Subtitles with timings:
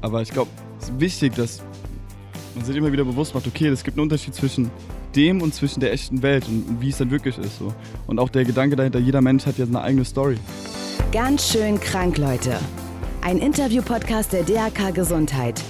[0.00, 1.62] Aber ich glaube, es ist wichtig, dass
[2.54, 4.70] man sich immer wieder bewusst macht, okay, es gibt einen Unterschied zwischen
[5.14, 7.58] dem und zwischen der echten Welt und, wie es dann wirklich ist.
[7.58, 7.74] So.
[8.06, 10.36] Und auch der Gedanke dahinter, jeder Mensch hat ja eine eigene Story.
[11.12, 12.58] Ganz schön krank, Leute.
[13.22, 15.60] Ein Interview-Podcast der DRK Gesundheit.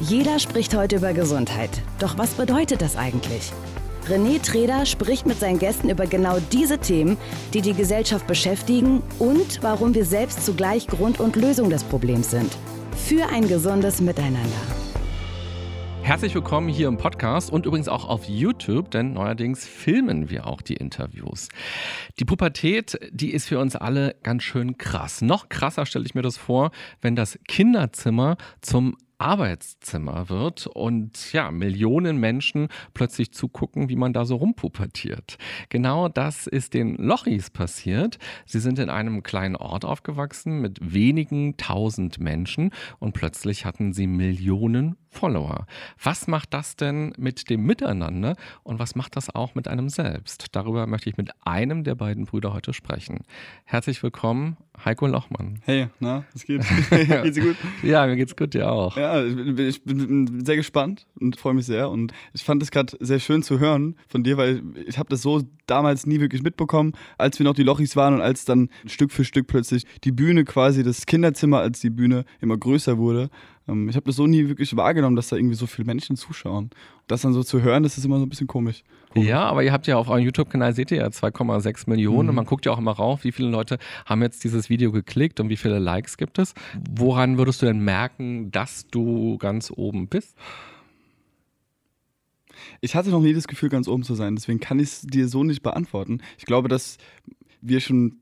[0.00, 1.70] Jeder spricht heute über Gesundheit.
[1.98, 3.52] Doch was bedeutet das eigentlich?
[4.08, 7.16] René Treder spricht mit seinen Gästen über genau diese Themen,
[7.54, 12.50] die die Gesellschaft beschäftigen und warum wir selbst zugleich Grund und Lösung des Problems sind.
[13.04, 14.48] Für ein gesundes Miteinander.
[16.02, 20.62] Herzlich willkommen hier im Podcast und übrigens auch auf YouTube, denn neuerdings filmen wir auch
[20.62, 21.48] die Interviews.
[22.18, 25.20] Die Pubertät, die ist für uns alle ganz schön krass.
[25.20, 26.70] Noch krasser stelle ich mir das vor,
[27.00, 34.24] wenn das Kinderzimmer zum Arbeitszimmer wird und ja, Millionen Menschen plötzlich zugucken, wie man da
[34.24, 35.38] so rumpubertiert.
[35.68, 38.18] Genau das ist den Lochis passiert.
[38.46, 44.08] Sie sind in einem kleinen Ort aufgewachsen mit wenigen tausend Menschen und plötzlich hatten sie
[44.08, 45.66] Millionen Follower.
[46.02, 50.46] Was macht das denn mit dem Miteinander und was macht das auch mit einem selbst?
[50.52, 53.20] Darüber möchte ich mit einem der beiden Brüder heute sprechen.
[53.64, 55.60] Herzlich willkommen, Heiko Lochmann.
[55.64, 56.62] Hey, na, es geht.
[56.90, 57.56] geht's dir gut?
[57.82, 58.96] Ja, mir geht's gut, dir auch.
[58.96, 61.90] Ja, ich bin sehr gespannt und freue mich sehr.
[61.90, 65.22] Und ich fand es gerade sehr schön zu hören von dir, weil ich habe das
[65.22, 69.12] so damals nie wirklich mitbekommen, als wir noch die Lochis waren und als dann Stück
[69.12, 73.30] für Stück plötzlich die Bühne quasi, das Kinderzimmer als die Bühne immer größer wurde.
[73.68, 76.70] Ähm, ich habe das so nie wirklich wahrgenommen, dass da irgendwie so viele Menschen zuschauen.
[77.06, 78.84] Das dann so zu hören, das ist immer so ein bisschen komisch.
[79.10, 79.28] komisch.
[79.28, 82.28] Ja, aber ihr habt ja auf eurem YouTube-Kanal, seht ihr ja 2,6 Millionen mhm.
[82.30, 85.40] und man guckt ja auch immer rauf, wie viele Leute haben jetzt dieses Video geklickt
[85.40, 86.54] und wie viele Likes gibt es.
[86.90, 90.36] Woran würdest du denn merken, dass du ganz oben bist?
[92.80, 95.28] Ich hatte noch nie das Gefühl, ganz oben zu sein, deswegen kann ich es dir
[95.28, 96.20] so nicht beantworten.
[96.38, 96.98] Ich glaube, dass
[97.60, 98.20] wir schon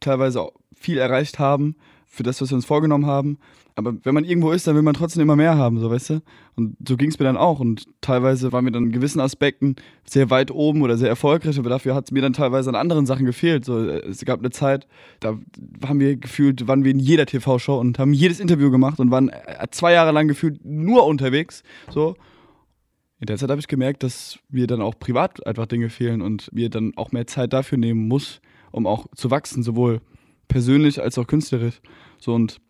[0.00, 1.76] teilweise viel erreicht haben
[2.08, 3.38] für das, was wir uns vorgenommen haben.
[3.74, 6.22] Aber wenn man irgendwo ist, dann will man trotzdem immer mehr haben, so weißt du?
[6.56, 7.60] Und so ging es mir dann auch.
[7.60, 11.68] Und teilweise waren wir dann in gewissen Aspekten sehr weit oben oder sehr erfolgreich, aber
[11.68, 13.64] dafür hat es mir dann teilweise an anderen Sachen gefehlt.
[13.64, 14.88] So, es gab eine Zeit,
[15.20, 15.38] da
[15.86, 19.28] haben wir gefühlt, waren wir in jeder TV-Show und haben jedes Interview gemacht und waren
[19.28, 21.62] äh, zwei Jahre lang gefühlt nur unterwegs.
[21.90, 22.16] So.
[23.20, 26.52] In der Zeit habe ich gemerkt, dass mir dann auch privat einfach Dinge fehlen und
[26.52, 28.40] mir dann auch mehr Zeit dafür nehmen muss,
[28.70, 30.00] um auch zu wachsen, sowohl
[30.48, 31.80] persönlich als auch künstlerisch.
[32.18, 32.60] So und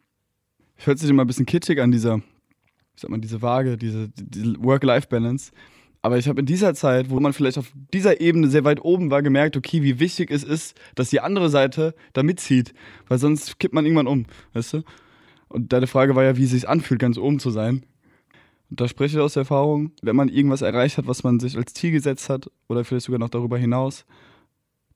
[0.77, 2.16] hört sich immer ein bisschen kitschig an, dieser,
[2.94, 5.53] ich sag mal, diese Waage, diese, diese Work-Life-Balance.
[6.00, 9.11] Aber ich habe in dieser Zeit, wo man vielleicht auf dieser Ebene sehr weit oben
[9.11, 12.72] war, gemerkt, okay, wie wichtig es ist, dass die andere Seite da mitzieht.
[13.09, 14.83] Weil sonst kippt man irgendwann um, weißt du?
[15.49, 17.84] Und deine Frage war ja, wie es sich anfühlt, ganz oben zu sein.
[18.71, 21.72] Und da spreche ich aus Erfahrung, wenn man irgendwas erreicht hat, was man sich als
[21.72, 24.05] Ziel gesetzt hat, oder vielleicht sogar noch darüber hinaus,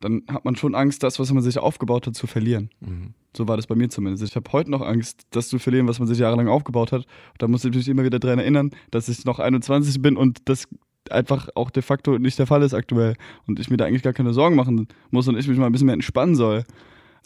[0.03, 2.71] dann hat man schon Angst, das, was man sich aufgebaut hat, zu verlieren.
[2.81, 3.15] Mhm.
[3.37, 4.25] So war das bei mir zumindest.
[4.25, 7.07] Ich habe heute noch Angst, das zu verlieren, was man sich jahrelang aufgebaut hat.
[7.39, 10.69] Da muss ich mich immer wieder daran erinnern, dass ich noch 21 bin und das
[11.11, 13.15] einfach auch de facto nicht der Fall ist aktuell.
[13.47, 15.73] Und ich mir da eigentlich gar keine Sorgen machen muss und ich mich mal ein
[15.73, 16.65] bisschen mehr entspannen soll.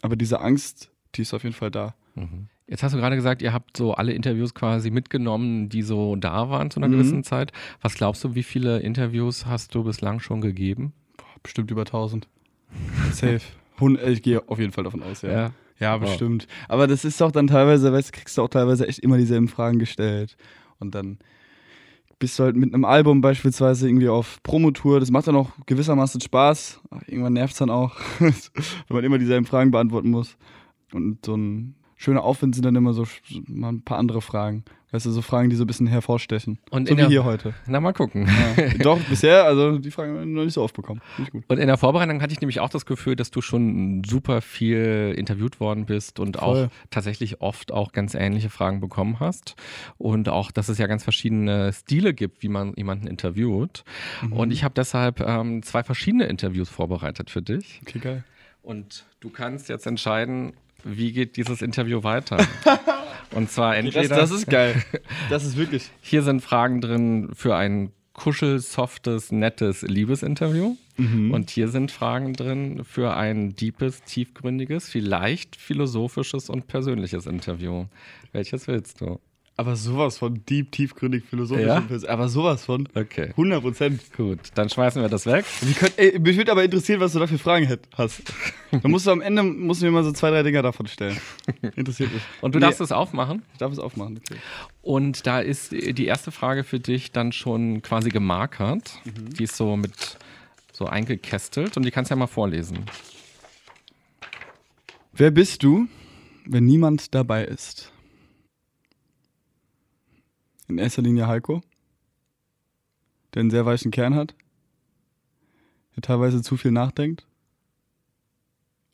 [0.01, 1.95] Aber diese Angst, die ist auf jeden Fall da.
[2.15, 2.47] Mhm.
[2.67, 6.49] Jetzt hast du gerade gesagt, ihr habt so alle Interviews quasi mitgenommen, die so da
[6.49, 6.93] waren zu einer mhm.
[6.93, 7.53] gewissen Zeit.
[7.81, 10.93] Was glaubst du, wie viele Interviews hast du bislang schon gegeben?
[11.15, 12.27] Boah, bestimmt über 1000.
[13.11, 13.41] Safe.
[13.79, 15.29] Äh, ich gehe auf jeden Fall davon aus, ja.
[15.29, 16.47] Ja, ja bestimmt.
[16.47, 16.65] Wow.
[16.69, 19.47] Aber das ist doch dann teilweise, weißt du, kriegst du auch teilweise echt immer dieselben
[19.47, 20.37] Fragen gestellt.
[20.79, 21.19] Und dann
[22.19, 24.99] bist du halt mit einem Album beispielsweise irgendwie auf Promotour.
[24.99, 26.81] Das macht dann auch gewissermaßen Spaß.
[27.05, 28.33] irgendwann nervt es dann auch, wenn
[28.89, 30.37] man immer dieselben Fragen beantworten muss.
[30.93, 33.05] Und so ein schöner Aufwind sind dann immer so
[33.47, 34.63] mal ein paar andere Fragen.
[34.91, 36.59] Weißt du, so Fragen, die so ein bisschen hervorstechen.
[36.69, 37.53] Und so wie der, hier heute.
[37.65, 38.25] Na, mal gucken.
[38.55, 38.69] Ja.
[38.79, 41.01] Doch, bisher, also die Fragen haben wir noch nicht so oft bekommen.
[41.49, 45.13] Und in der Vorbereitung hatte ich nämlich auch das Gefühl, dass du schon super viel
[45.17, 46.65] interviewt worden bist und Voll.
[46.65, 49.55] auch tatsächlich oft auch ganz ähnliche Fragen bekommen hast.
[49.97, 53.83] Und auch, dass es ja ganz verschiedene Stile gibt, wie man jemanden interviewt.
[54.21, 54.33] Mhm.
[54.33, 57.81] Und ich habe deshalb ähm, zwei verschiedene Interviews vorbereitet für dich.
[57.85, 58.23] Okay, geil.
[58.63, 60.53] Und du kannst jetzt entscheiden,
[60.87, 62.37] wie geht dieses Interview weiter?
[63.35, 64.07] Und zwar entweder.
[64.07, 64.81] Das, das ist geil.
[65.29, 65.89] Das ist wirklich.
[66.01, 70.75] Hier sind Fragen drin für ein kuschel, softes, nettes Liebesinterview.
[70.97, 71.31] Mhm.
[71.31, 77.85] Und hier sind Fragen drin für ein deepes, tiefgründiges, vielleicht philosophisches und persönliches Interview.
[78.31, 79.19] Welches willst du?
[79.59, 81.65] Aber sowas von deep, tiefgründig, philosophisch.
[81.65, 81.83] Ja?
[82.09, 82.87] Aber sowas von.
[82.93, 83.31] Okay.
[83.31, 84.01] 100 Prozent.
[84.15, 85.45] Gut, dann schmeißen wir das weg.
[85.79, 87.67] Könnt, ey, mich würde aber interessieren, was du da für Fragen
[87.97, 88.21] hast.
[88.69, 91.17] Dann musst du am Ende musst du mir mal so zwei, drei Dinger davon stellen.
[91.75, 92.21] Interessiert mich.
[92.41, 93.41] Und du nee, darfst es aufmachen?
[93.53, 94.39] Ich darf es aufmachen, okay.
[94.83, 98.99] Und da ist die erste Frage für dich dann schon quasi gemarkert.
[99.05, 99.33] Mhm.
[99.33, 100.17] Die ist so mit
[100.71, 102.85] so eingekästelt und die kannst du ja mal vorlesen.
[105.13, 105.87] Wer bist du,
[106.45, 107.91] wenn niemand dabei ist?
[110.67, 111.61] In erster Linie Heiko,
[113.33, 114.35] der einen sehr weichen Kern hat,
[115.95, 117.25] der teilweise zu viel nachdenkt.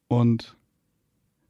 [0.07, 0.55] Und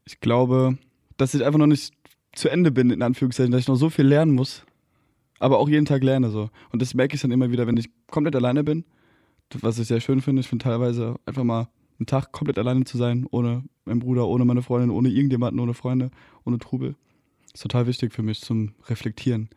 [0.05, 0.77] ich glaube,
[1.17, 1.93] dass ich einfach noch nicht
[2.33, 4.65] zu Ende bin, in Anführungszeichen, dass ich noch so viel lernen muss,
[5.39, 6.49] aber auch jeden Tag lerne so.
[6.71, 8.85] Und das merke ich dann immer wieder, wenn ich komplett alleine bin,
[9.59, 10.39] was ich sehr schön finde.
[10.39, 11.67] Ich finde teilweise einfach mal
[11.99, 15.73] einen Tag komplett alleine zu sein, ohne meinen Bruder, ohne meine Freundin, ohne irgendjemanden, ohne
[15.73, 16.11] Freunde,
[16.45, 16.95] ohne Trubel.
[17.53, 19.49] ist total wichtig für mich zum Reflektieren.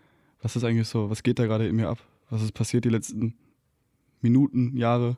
[0.43, 1.99] Was ist eigentlich so, was geht da gerade in mir ab?
[2.31, 3.35] Was ist passiert die letzten
[4.21, 5.17] Minuten, Jahre?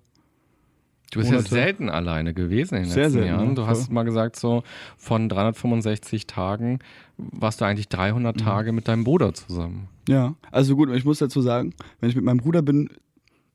[1.11, 1.49] Du bist Monate.
[1.49, 3.55] ja selten alleine gewesen in den Sehr letzten selten, Jahren.
[3.55, 3.69] Du ja.
[3.69, 4.62] hast mal gesagt, so
[4.99, 6.81] von 365 Tagen
[7.17, 8.41] warst du eigentlich 300 mhm.
[8.41, 9.88] Tage mit deinem Bruder zusammen.
[10.06, 12.91] Ja, also gut, ich muss dazu sagen, wenn ich mit meinem Bruder bin,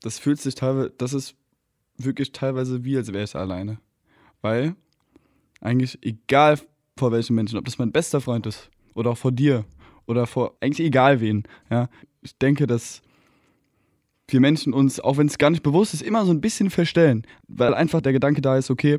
[0.02, 1.36] das fühlt sich teilweise, das ist
[1.96, 3.78] wirklich teilweise wie, als wäre ich alleine.
[4.42, 4.74] Weil
[5.60, 6.58] eigentlich egal
[6.96, 9.64] vor welchen Menschen, ob das mein bester Freund ist oder auch vor dir
[10.06, 11.88] oder vor eigentlich egal wen, ja,
[12.22, 13.02] ich denke, dass
[14.28, 17.26] wir Menschen uns, auch wenn es gar nicht bewusst ist, immer so ein bisschen verstellen,
[17.46, 18.98] weil einfach der Gedanke da ist, okay,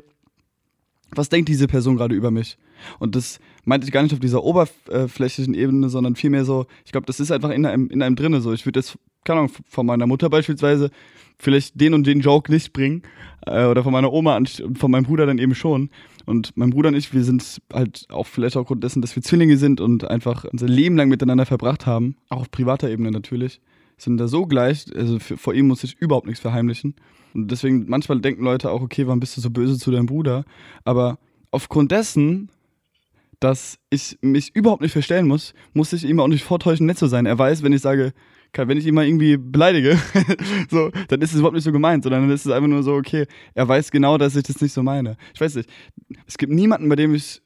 [1.10, 2.58] was denkt diese Person gerade über mich?
[2.98, 7.06] Und das meinte ich gar nicht auf dieser oberflächlichen Ebene, sondern vielmehr so, ich glaube,
[7.06, 8.52] das ist einfach in einem, in einem drinne so.
[8.52, 10.90] Ich würde jetzt, keine Ahnung, von meiner Mutter beispielsweise
[11.38, 13.02] vielleicht den und den Joke nicht bringen
[13.46, 15.90] äh, oder von meiner Oma und von meinem Bruder dann eben schon.
[16.26, 19.56] Und mein Bruder und ich, wir sind halt auch vielleicht aufgrund dessen, dass wir Zwillinge
[19.56, 23.60] sind und einfach unser Leben lang miteinander verbracht haben, auch auf privater Ebene natürlich,
[23.96, 26.96] sind da so gleich, also für, vor ihm muss ich überhaupt nichts verheimlichen.
[27.32, 30.44] Und deswegen, manchmal denken Leute auch, okay, warum bist du so böse zu deinem Bruder?
[30.84, 31.18] Aber
[31.52, 32.50] aufgrund dessen,
[33.38, 37.06] dass ich mich überhaupt nicht verstellen muss, muss ich ihm auch nicht vortäuschen, nett zu
[37.06, 37.26] sein.
[37.26, 38.12] Er weiß, wenn ich sage,
[38.56, 39.98] wenn ich ihn mal irgendwie beleidige,
[40.70, 42.94] so, dann ist es überhaupt nicht so gemeint, sondern dann ist es einfach nur so,
[42.94, 45.16] okay, er weiß genau, dass ich das nicht so meine.
[45.34, 45.68] Ich weiß nicht,
[46.26, 47.42] es gibt niemanden, bei dem ich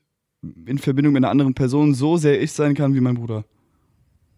[0.67, 3.45] in Verbindung mit einer anderen Person so sehr ich sein kann wie mein Bruder.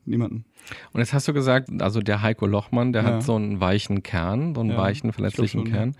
[0.05, 0.45] Niemanden.
[0.93, 3.09] Und jetzt hast du gesagt, also der Heiko Lochmann, der ja.
[3.09, 5.97] hat so einen weichen Kern, so einen ja, weichen, verletzlichen schon, Kern.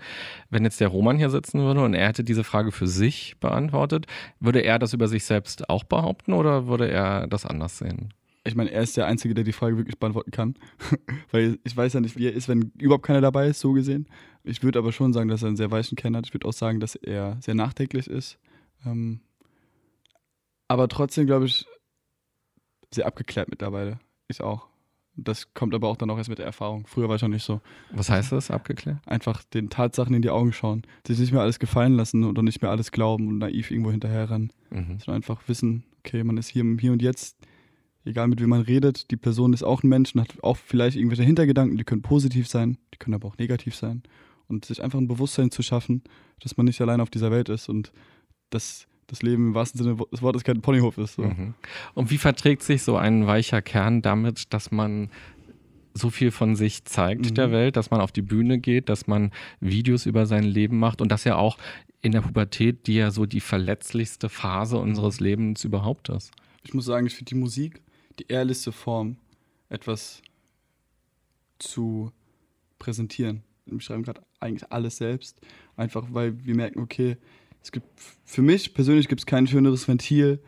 [0.49, 4.07] Wenn jetzt der Roman hier sitzen würde und er hätte diese Frage für sich beantwortet,
[4.39, 8.13] würde er das über sich selbst auch behaupten oder würde er das anders sehen?
[8.45, 10.55] Ich meine, er ist der Einzige, der die Frage wirklich beantworten kann.
[11.31, 14.07] Weil ich weiß ja nicht, wie er ist, wenn überhaupt keiner dabei ist, so gesehen.
[14.43, 16.27] Ich würde aber schon sagen, dass er einen sehr weichen Kern hat.
[16.27, 18.37] Ich würde auch sagen, dass er sehr nachdenklich ist.
[18.85, 19.21] Ähm,
[20.67, 21.65] aber trotzdem, glaube ich,
[22.93, 23.99] sehr abgeklärt mittlerweile.
[24.27, 24.67] Ich auch.
[25.15, 26.87] Das kommt aber auch dann auch erst mit der Erfahrung.
[26.87, 27.61] Früher war ich noch nicht so.
[27.91, 28.97] Was heißt das, abgeklärt?
[29.05, 30.83] Einfach den Tatsachen in die Augen schauen.
[31.05, 34.51] Sich nicht mehr alles gefallen lassen oder nicht mehr alles glauben und naiv irgendwo hinterherrennen.
[34.71, 34.99] Mhm.
[34.99, 37.37] Sondern einfach wissen, okay, man ist hier, hier und jetzt,
[38.05, 40.97] egal mit wem man redet, die Person ist auch ein Mensch und hat auch vielleicht
[40.97, 44.03] irgendwelche Hintergedanken, die können positiv sein, die können aber auch negativ sein.
[44.47, 46.03] Und sich einfach ein Bewusstsein zu schaffen,
[46.41, 47.91] dass man nicht allein auf dieser Welt ist und
[48.49, 51.15] dass das Leben im wahrsten Sinne des Wortes kein Ponyhof ist.
[51.15, 51.23] So.
[51.23, 51.53] Mhm.
[51.93, 55.09] Und wie verträgt sich so ein weicher Kern damit, dass man
[55.93, 57.35] so viel von sich zeigt mhm.
[57.35, 61.01] der Welt, dass man auf die Bühne geht, dass man Videos über sein Leben macht
[61.01, 61.57] und dass ja auch
[62.01, 66.31] in der Pubertät, die ja so die verletzlichste Phase unseres Lebens überhaupt ist.
[66.63, 67.81] Ich muss sagen, ich finde die Musik
[68.19, 69.17] die ehrlichste Form,
[69.69, 70.21] etwas
[71.59, 72.11] zu
[72.79, 73.43] präsentieren.
[73.65, 75.39] Wir schreiben gerade eigentlich alles selbst,
[75.77, 77.17] einfach weil wir merken, okay,
[77.61, 77.87] es gibt
[78.25, 80.39] für mich persönlich gibt es kein schöneres Ventil,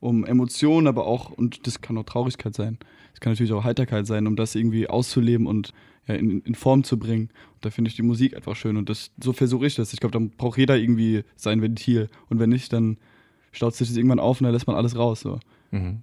[0.00, 2.78] um Emotionen, aber auch, und das kann auch Traurigkeit sein,
[3.14, 5.72] es kann natürlich auch Heiterkeit sein, um das irgendwie auszuleben und
[6.06, 7.30] ja, in, in, Form zu bringen.
[7.54, 9.92] Und da finde ich die Musik einfach schön und das, so versuche ich das.
[9.92, 12.98] Ich glaube, dann braucht jeder irgendwie sein Ventil und wenn nicht, dann
[13.52, 15.20] staut sich das irgendwann auf und dann lässt man alles raus.
[15.20, 15.40] So.
[15.70, 16.02] Mhm.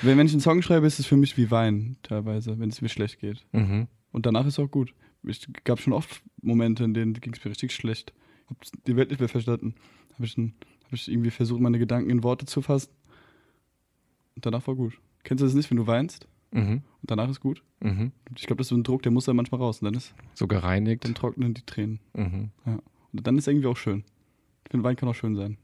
[0.00, 2.80] Wenn, wenn ich einen Song schreibe, ist es für mich wie Wein teilweise, wenn es
[2.80, 3.44] mir schlecht geht.
[3.52, 3.88] Mhm.
[4.10, 4.94] Und danach ist es auch gut.
[5.22, 8.12] Es gab schon oft Momente, in denen ging es mir richtig schlecht
[8.52, 9.74] habe die Welt nicht mehr verstanden.
[10.14, 12.90] Habe ich, hab ich irgendwie versucht, meine Gedanken in Worte zu fassen.
[14.34, 14.98] Und danach war gut.
[15.24, 16.26] Kennst du das nicht, wenn du weinst?
[16.52, 16.82] Mhm.
[17.00, 17.62] Und danach ist gut.
[17.80, 18.12] Mhm.
[18.36, 19.80] Ich glaube, das ist so ein Druck, der muss dann manchmal raus.
[19.80, 21.04] Und dann ist so gereinigt.
[21.04, 22.00] Dann trocknen die Tränen.
[22.14, 22.50] Mhm.
[22.66, 22.78] Ja.
[23.12, 24.04] Und dann ist es irgendwie auch schön.
[24.64, 25.58] Ich finde, Wein kann auch schön sein.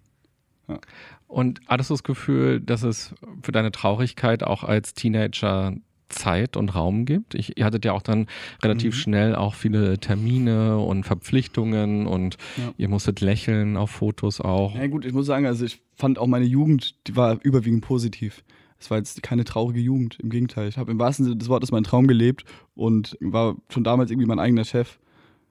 [0.69, 0.79] Ja.
[1.27, 5.75] Und hattest du das Gefühl, dass es für deine Traurigkeit auch als Teenager
[6.09, 7.35] Zeit und Raum gibt.
[7.35, 8.27] Ich, ihr hattet ja auch dann
[8.63, 8.99] relativ mhm.
[8.99, 12.73] schnell auch viele Termine und Verpflichtungen und ja.
[12.77, 14.75] ihr musstet lächeln auf Fotos auch.
[14.75, 18.43] Ja gut, ich muss sagen, also ich fand auch meine Jugend, die war überwiegend positiv.
[18.81, 20.69] Es war jetzt keine traurige Jugend, im Gegenteil.
[20.69, 22.45] Ich habe im wahrsten Sinne des Wortes meinen Traum gelebt
[22.75, 24.99] und war schon damals irgendwie mein eigener Chef.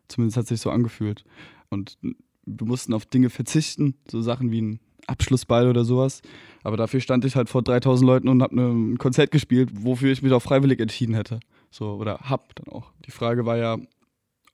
[0.08, 1.26] Zumindest hat es sich so angefühlt.
[1.70, 6.22] Und wir mussten auf Dinge verzichten, so Sachen wie ein Abschlussball oder sowas.
[6.64, 10.12] Aber dafür stand ich halt vor 3000 Leuten und habe ne, ein Konzert gespielt, wofür
[10.12, 11.40] ich mich auch freiwillig entschieden hätte.
[11.72, 12.92] So, oder hab dann auch.
[13.06, 13.78] Die Frage war ja,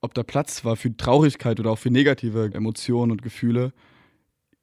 [0.02, 3.74] ob da Platz war für Traurigkeit oder auch für negative Emotionen und Gefühle.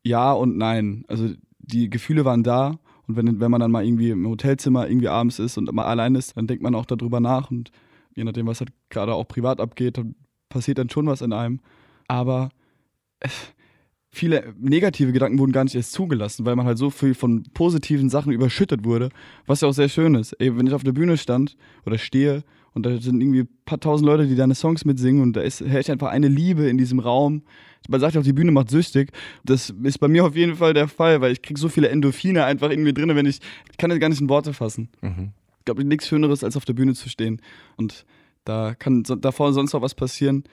[0.05, 1.05] Ja und nein.
[1.09, 5.09] Also die Gefühle waren da Und wenn, wenn man dann mal irgendwie im Hotelzimmer irgendwie
[5.09, 7.73] abends ist und mal allein ist, dann denkt man auch darüber nach und
[8.15, 10.01] je nachdem, was halt gerade auch privat abgeht,
[10.49, 11.61] passiert dann schon was in einem.
[12.07, 12.51] Aber
[14.11, 18.11] viele negative Gedanken wurden gar nicht erst zugelassen, weil man halt so viel von positiven
[18.11, 19.11] Sachen überschüttet wurde,
[19.47, 20.33] was ja auch sehr schön ist.
[20.35, 23.81] Ey, wenn ich auf der Bühne stand oder stehe und da sind irgendwie ein paar
[23.81, 26.99] tausend Leute, die deine Songs mitsingen und da ist, herrscht einfach eine Liebe in diesem
[26.99, 27.43] Raum.
[27.89, 29.13] Man sagt ja auch, die Bühne macht süchtig.
[29.45, 32.45] Das ist bei mir auf jeden Fall der Fall, weil ich kriege so viele Endorphine
[32.45, 33.41] einfach in mir drin, wenn ich,
[33.71, 34.89] ich kann das gar nicht in Worte fassen.
[35.01, 35.31] Mhm.
[35.59, 37.41] Ich glaube, nichts Schöneres, als auf der Bühne zu stehen.
[37.77, 38.05] Und
[38.45, 40.45] da kann davor sonst noch was passieren.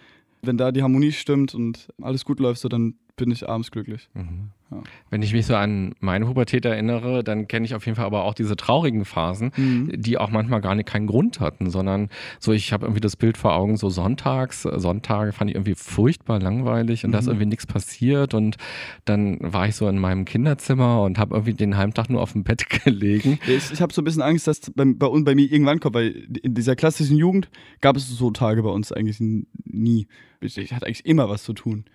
[0.42, 4.10] Wenn da die Harmonie stimmt und alles gut läuft, so dann bin ich abends glücklich.
[4.14, 4.52] Mhm.
[4.70, 4.84] Ja.
[5.10, 8.26] Wenn ich mich so an meine Pubertät erinnere, dann kenne ich auf jeden Fall aber
[8.26, 9.92] auch diese traurigen Phasen, mhm.
[9.96, 12.10] die auch manchmal gar nicht keinen Grund hatten, sondern
[12.40, 16.40] so, ich habe irgendwie das Bild vor Augen, so sonntags, Sonntage fand ich irgendwie furchtbar
[16.40, 17.14] langweilig und mhm.
[17.14, 18.58] da ist irgendwie nichts passiert und
[19.06, 22.34] dann war ich so in meinem Kinderzimmer und habe irgendwie den halben Tag nur auf
[22.34, 23.40] dem Bett gelegen.
[23.48, 26.28] Ich, ich habe so ein bisschen Angst, dass bei, bei, bei mir irgendwann kommt, weil
[26.44, 27.50] in dieser klassischen Jugend
[27.82, 30.08] gab es so Tage bei uns eigentlich nie.
[30.42, 31.86] Ich, ich hatte eigentlich immer was zu tun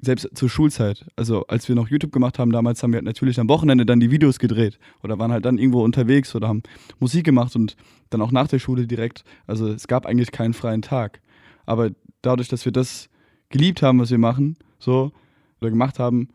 [0.00, 3.40] selbst zur Schulzeit, also als wir noch YouTube gemacht haben, damals haben wir halt natürlich
[3.40, 6.62] am Wochenende dann die Videos gedreht oder waren halt dann irgendwo unterwegs oder haben
[6.98, 7.76] Musik gemacht und
[8.10, 9.24] dann auch nach der Schule direkt.
[9.46, 11.20] Also es gab eigentlich keinen freien Tag.
[11.64, 11.90] Aber
[12.22, 13.08] dadurch, dass wir das
[13.48, 15.12] geliebt haben, was wir machen, so
[15.60, 16.28] oder gemacht haben,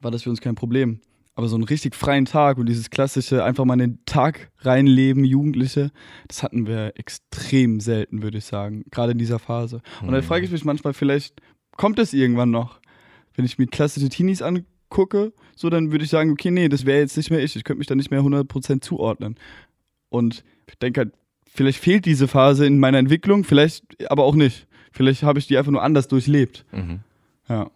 [0.00, 1.00] war das für uns kein Problem.
[1.36, 5.24] Aber so einen richtig freien Tag und dieses klassische einfach mal in den Tag reinleben,
[5.24, 5.90] Jugendliche,
[6.28, 8.84] das hatten wir extrem selten, würde ich sagen.
[8.92, 9.82] Gerade in dieser Phase.
[10.00, 10.22] Und dann hm.
[10.22, 11.40] frage ich mich manchmal, vielleicht
[11.76, 12.80] kommt das irgendwann noch.
[13.34, 17.00] Wenn ich mir klassische Teenies angucke, so dann würde ich sagen, okay, nee, das wäre
[17.00, 17.56] jetzt nicht mehr ich.
[17.56, 19.36] Ich könnte mich da nicht mehr 100% zuordnen.
[20.08, 21.14] Und ich denke halt,
[21.46, 24.66] vielleicht fehlt diese Phase in meiner Entwicklung, vielleicht aber auch nicht.
[24.92, 26.64] Vielleicht habe ich die einfach nur anders durchlebt.
[26.70, 27.00] Mhm.
[27.48, 27.70] Ja.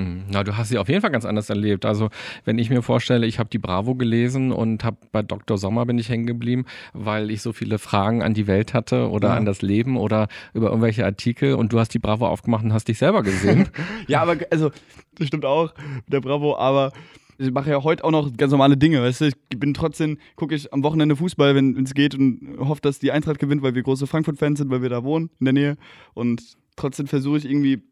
[0.00, 0.24] Mhm.
[0.30, 1.84] Na, du hast sie auf jeden Fall ganz anders erlebt.
[1.84, 2.08] Also,
[2.44, 5.58] wenn ich mir vorstelle, ich habe die Bravo gelesen und habe bei Dr.
[5.58, 9.28] Sommer bin ich hängen geblieben, weil ich so viele Fragen an die Welt hatte oder
[9.28, 9.34] ja.
[9.34, 12.88] an das Leben oder über irgendwelche Artikel und du hast die Bravo aufgemacht und hast
[12.88, 13.68] dich selber gesehen.
[14.06, 14.70] ja, aber also,
[15.16, 15.74] das stimmt auch,
[16.06, 16.92] der Bravo, aber
[17.38, 19.24] ich mache ja heute auch noch ganz normale Dinge, weißt du?
[19.26, 23.12] Ich bin trotzdem, gucke ich am Wochenende Fußball, wenn es geht und hoffe, dass die
[23.12, 25.76] Eintracht gewinnt, weil wir große Frankfurt-Fans sind, weil wir da wohnen, in der Nähe.
[26.12, 26.42] Und
[26.76, 27.82] trotzdem versuche ich irgendwie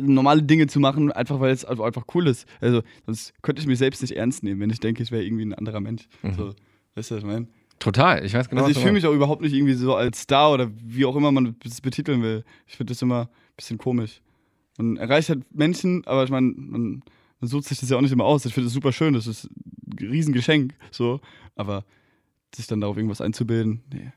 [0.00, 2.46] normale Dinge zu machen, einfach weil es einfach cool ist.
[2.60, 5.44] Also, sonst könnte ich mich selbst nicht ernst nehmen, wenn ich denke, ich wäre irgendwie
[5.44, 6.08] ein anderer Mensch.
[6.22, 6.34] Mhm.
[6.34, 6.54] So,
[6.94, 7.48] weißt du, was ich meine?
[7.78, 8.62] Total, ich weiß genau.
[8.62, 11.30] Also ich fühle mich auch überhaupt nicht irgendwie so als Star oder wie auch immer
[11.30, 12.44] man es betiteln will.
[12.66, 14.20] Ich finde das immer ein bisschen komisch.
[14.78, 17.02] Man erreicht halt Menschen, aber ich meine, man,
[17.40, 18.44] man, sucht sich das ja auch nicht immer aus.
[18.46, 21.20] Ich finde es super schön, das ist ein Riesengeschenk, so.
[21.54, 21.84] Aber
[22.54, 24.12] sich dann darauf irgendwas einzubilden, nee,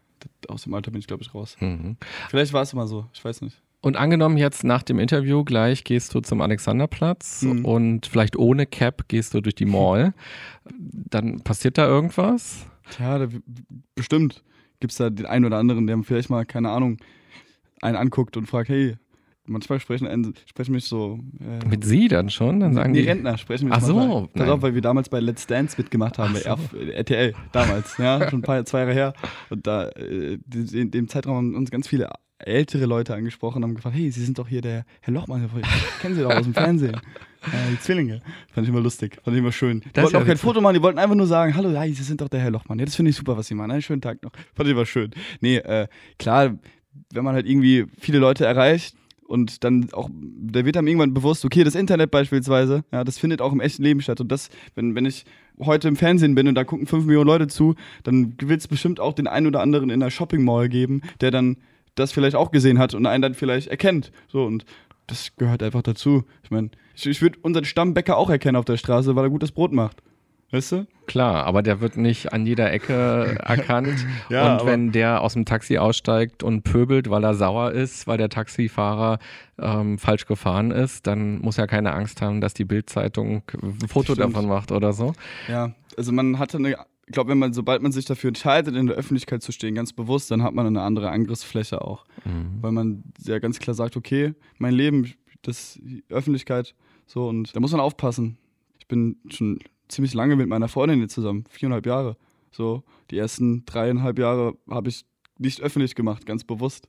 [0.47, 1.55] aus dem Alter bin ich, glaube ich, raus.
[1.59, 1.97] Mhm.
[2.29, 3.61] Vielleicht war es immer so, ich weiß nicht.
[3.81, 7.65] Und angenommen jetzt nach dem Interview gleich gehst du zum Alexanderplatz mhm.
[7.65, 10.13] und vielleicht ohne Cap gehst du durch die Mall,
[10.65, 12.67] dann passiert da irgendwas?
[12.91, 13.27] Tja, da,
[13.95, 14.43] bestimmt
[14.81, 16.97] gibt es da den einen oder anderen, der vielleicht mal, keine Ahnung,
[17.81, 18.97] einen anguckt und fragt, hey,
[19.45, 21.19] manchmal sprechen, einen, sprechen mich so.
[21.39, 22.59] Äh, Mit Sie dann schon?
[22.59, 24.29] Dann sagen die, die Rentner sprechen mich Ach so.
[24.33, 26.77] Pass auf, weil wir damals bei Let's Dance mitgemacht haben, bei so.
[26.77, 29.13] RTL damals, ja, schon ein paar, zwei Jahre her.
[29.49, 30.37] Und da, äh,
[30.73, 32.09] in dem Zeitraum haben uns ganz viele
[32.47, 35.49] ältere Leute angesprochen und haben gefragt, hey, Sie sind doch hier der Herr Lochmann,
[36.01, 36.99] kennen Sie doch aus dem Fernsehen.
[37.43, 38.21] Äh, die Zwillinge.
[38.53, 39.79] Fand ich immer lustig, fand ich immer schön.
[39.79, 41.93] Die das wollten auch kein Foto machen, die wollten einfach nur sagen, hallo, ja, Sie
[41.93, 42.77] sind doch der Herr Lochmann.
[42.77, 43.71] Ja, das finde ich super, was Sie machen.
[43.71, 44.29] Einen schönen Tag noch.
[44.53, 45.09] Fand ich immer schön.
[45.39, 45.87] Nee, äh,
[46.19, 46.55] klar,
[47.11, 48.95] wenn man halt irgendwie viele Leute erreicht,
[49.31, 53.41] und dann auch, da wird einem irgendwann bewusst, okay, das Internet beispielsweise, ja, das findet
[53.41, 54.19] auch im echten Leben statt.
[54.19, 55.23] Und das, wenn, wenn ich
[55.57, 58.99] heute im Fernsehen bin und da gucken fünf Millionen Leute zu, dann wird es bestimmt
[58.99, 61.55] auch den einen oder anderen in der Shopping Mall geben, der dann
[61.95, 64.11] das vielleicht auch gesehen hat und einen dann vielleicht erkennt.
[64.27, 64.65] So, und
[65.07, 66.23] das gehört einfach dazu.
[66.43, 69.51] Ich meine, ich, ich würde unseren Stammbäcker auch erkennen auf der Straße, weil er gutes
[69.51, 70.01] Brot macht.
[70.51, 70.87] Weißt du?
[71.07, 74.05] Klar, aber der wird nicht an jeder Ecke erkannt.
[74.29, 78.17] ja, und wenn der aus dem Taxi aussteigt und pöbelt, weil er sauer ist, weil
[78.17, 79.19] der Taxifahrer
[79.57, 84.13] ähm, falsch gefahren ist, dann muss er keine Angst haben, dass die Bildzeitung ein Foto
[84.13, 84.35] Stimmt.
[84.35, 85.13] davon macht oder so.
[85.47, 86.75] Ja, also man hatte eine
[87.11, 89.91] ich glaube, wenn man, sobald man sich dafür entscheidet, in der Öffentlichkeit zu stehen, ganz
[89.91, 92.05] bewusst, dann hat man eine andere Angriffsfläche auch.
[92.23, 92.59] Mhm.
[92.61, 96.73] Weil man ja ganz klar sagt, okay, mein Leben, das die Öffentlichkeit,
[97.07, 98.37] so und da muss man aufpassen.
[98.79, 102.15] Ich bin schon ziemlich lange mit meiner Freundin zusammen, viereinhalb Jahre.
[102.49, 105.03] So, die ersten dreieinhalb Jahre habe ich
[105.37, 106.87] nicht öffentlich gemacht, ganz bewusst.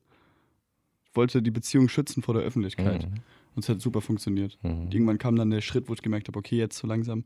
[1.04, 3.10] Ich wollte die Beziehung schützen vor der Öffentlichkeit.
[3.10, 3.22] Mhm.
[3.56, 4.56] Und es hat super funktioniert.
[4.62, 4.88] Mhm.
[4.92, 7.24] Irgendwann kam dann der Schritt, wo ich gemerkt habe, okay, jetzt so langsam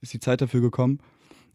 [0.00, 1.00] ist die Zeit dafür gekommen.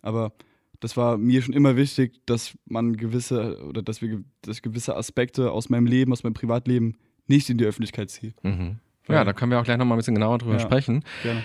[0.03, 0.33] Aber
[0.79, 5.51] das war mir schon immer wichtig, dass man gewisse oder dass wir dass gewisse Aspekte
[5.51, 8.35] aus meinem Leben, aus meinem Privatleben nicht in die Öffentlichkeit ziehen.
[8.43, 8.79] Mhm.
[9.07, 11.03] Ja, da können wir auch gleich nochmal ein bisschen genauer drüber ja, sprechen.
[11.23, 11.43] Gerne.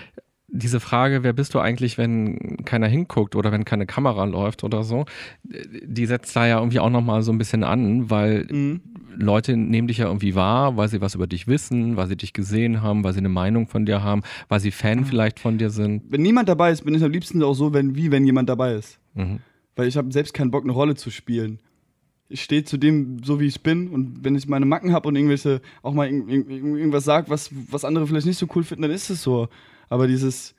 [0.51, 4.83] Diese Frage, wer bist du eigentlich, wenn keiner hinguckt oder wenn keine Kamera läuft oder
[4.83, 5.05] so,
[5.43, 8.81] die setzt da ja irgendwie auch nochmal so ein bisschen an, weil mhm.
[9.15, 12.33] Leute nehmen dich ja irgendwie wahr, weil sie was über dich wissen, weil sie dich
[12.33, 15.05] gesehen haben, weil sie eine Meinung von dir haben, weil sie Fan mhm.
[15.05, 16.03] vielleicht von dir sind.
[16.09, 18.73] Wenn niemand dabei ist, bin ich am liebsten auch so, wenn, wie wenn jemand dabei
[18.73, 18.99] ist.
[19.13, 19.39] Mhm.
[19.75, 21.59] Weil ich habe selbst keinen Bock, eine Rolle zu spielen
[22.29, 23.89] ich stehe zu dem so, wie ich bin.
[23.89, 28.05] Und wenn ich meine Macken habe und irgendwelche auch mal irgendwas sage, was, was andere
[28.07, 29.49] vielleicht nicht so cool finden, dann ist es so.
[29.89, 30.55] Aber dieses,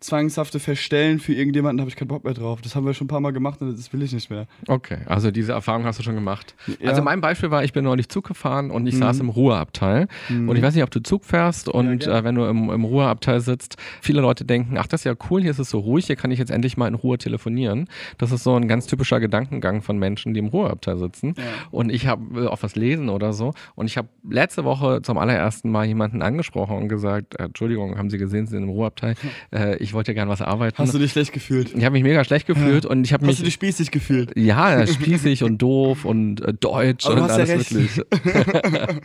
[0.00, 2.62] zwangshafte Verstellen für irgendjemanden habe ich keinen Bock mehr drauf.
[2.62, 4.46] Das haben wir schon ein paar Mal gemacht und das will ich nicht mehr.
[4.66, 6.54] Okay, also diese Erfahrung hast du schon gemacht.
[6.80, 6.88] Ja.
[6.88, 9.00] Also mein Beispiel war, ich bin neulich Zug gefahren und ich mhm.
[9.00, 10.08] saß im Ruheabteil.
[10.28, 10.48] Mhm.
[10.48, 12.84] Und ich weiß nicht, ob du Zug fährst und ja, äh, wenn du im, im
[12.84, 16.06] Ruheabteil sitzt, viele Leute denken, ach, das ist ja cool, hier ist es so ruhig,
[16.06, 17.86] hier kann ich jetzt endlich mal in Ruhe telefonieren.
[18.16, 21.34] Das ist so ein ganz typischer Gedankengang von Menschen, die im Ruheabteil sitzen.
[21.36, 21.44] Ja.
[21.70, 23.52] Und ich habe auch was lesen oder so.
[23.74, 28.08] Und ich habe letzte Woche zum allerersten Mal jemanden angesprochen und gesagt, äh, Entschuldigung, haben
[28.08, 29.14] Sie gesehen, Sie sind im Ruheabteil.
[29.52, 30.78] Äh, ich wollte ja gerne was arbeiten.
[30.78, 31.74] Hast du dich schlecht gefühlt?
[31.74, 32.90] Ich habe mich mega schlecht gefühlt ja.
[32.90, 33.34] und ich habe mich.
[33.34, 34.32] Hast du dich spießig gefühlt?
[34.40, 38.00] Ja, spießig und doof und äh, deutsch Aber und alles ja wirklich.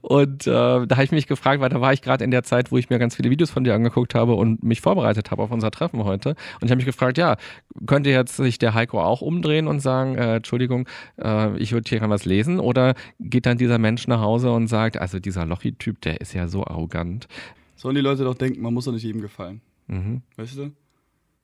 [0.00, 2.72] und äh, da habe ich mich gefragt, weil da war ich gerade in der Zeit,
[2.72, 5.50] wo ich mir ganz viele Videos von dir angeguckt habe und mich vorbereitet habe auf
[5.50, 6.30] unser Treffen heute.
[6.30, 7.36] Und ich habe mich gefragt, ja,
[7.86, 10.88] könnte jetzt sich der Heiko auch umdrehen und sagen, äh, Entschuldigung,
[11.20, 12.60] äh, ich würde hier gerne was lesen?
[12.60, 16.48] Oder geht dann dieser Mensch nach Hause und sagt, also dieser Lochi-Typ, der ist ja
[16.48, 17.28] so arrogant.
[17.76, 19.60] Sollen die Leute doch denken, man muss doch nicht jedem gefallen.
[19.86, 20.22] Mhm.
[20.36, 20.72] Weißt du?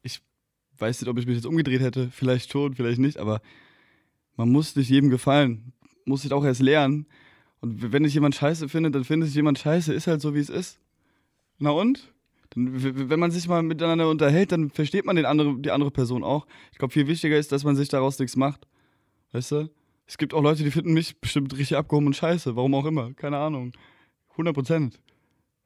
[0.03, 0.21] Ich
[0.79, 2.11] weiß nicht, ob ich mich jetzt umgedreht hätte.
[2.11, 3.41] Vielleicht schon, vielleicht nicht, aber
[4.37, 5.73] man muss nicht jedem gefallen.
[6.05, 7.07] Muss sich auch erst lernen.
[7.61, 10.41] Und wenn ich jemand scheiße finde, dann finde ich jemand scheiße, ist halt so, wie
[10.41, 10.81] es ist.
[11.59, 12.13] Na und?
[12.51, 16.25] Dann, wenn man sich mal miteinander unterhält, dann versteht man den andere, die andere Person
[16.25, 16.47] auch.
[16.73, 18.67] Ich glaube, viel wichtiger ist, dass man sich daraus nichts macht.
[19.31, 19.71] Weißt du?
[20.07, 22.57] Es gibt auch Leute, die finden mich bestimmt richtig abgehoben und scheiße.
[22.57, 23.15] Warum auch immer.
[23.15, 23.73] Keine Ahnung.
[24.33, 25.01] 100 Prozent.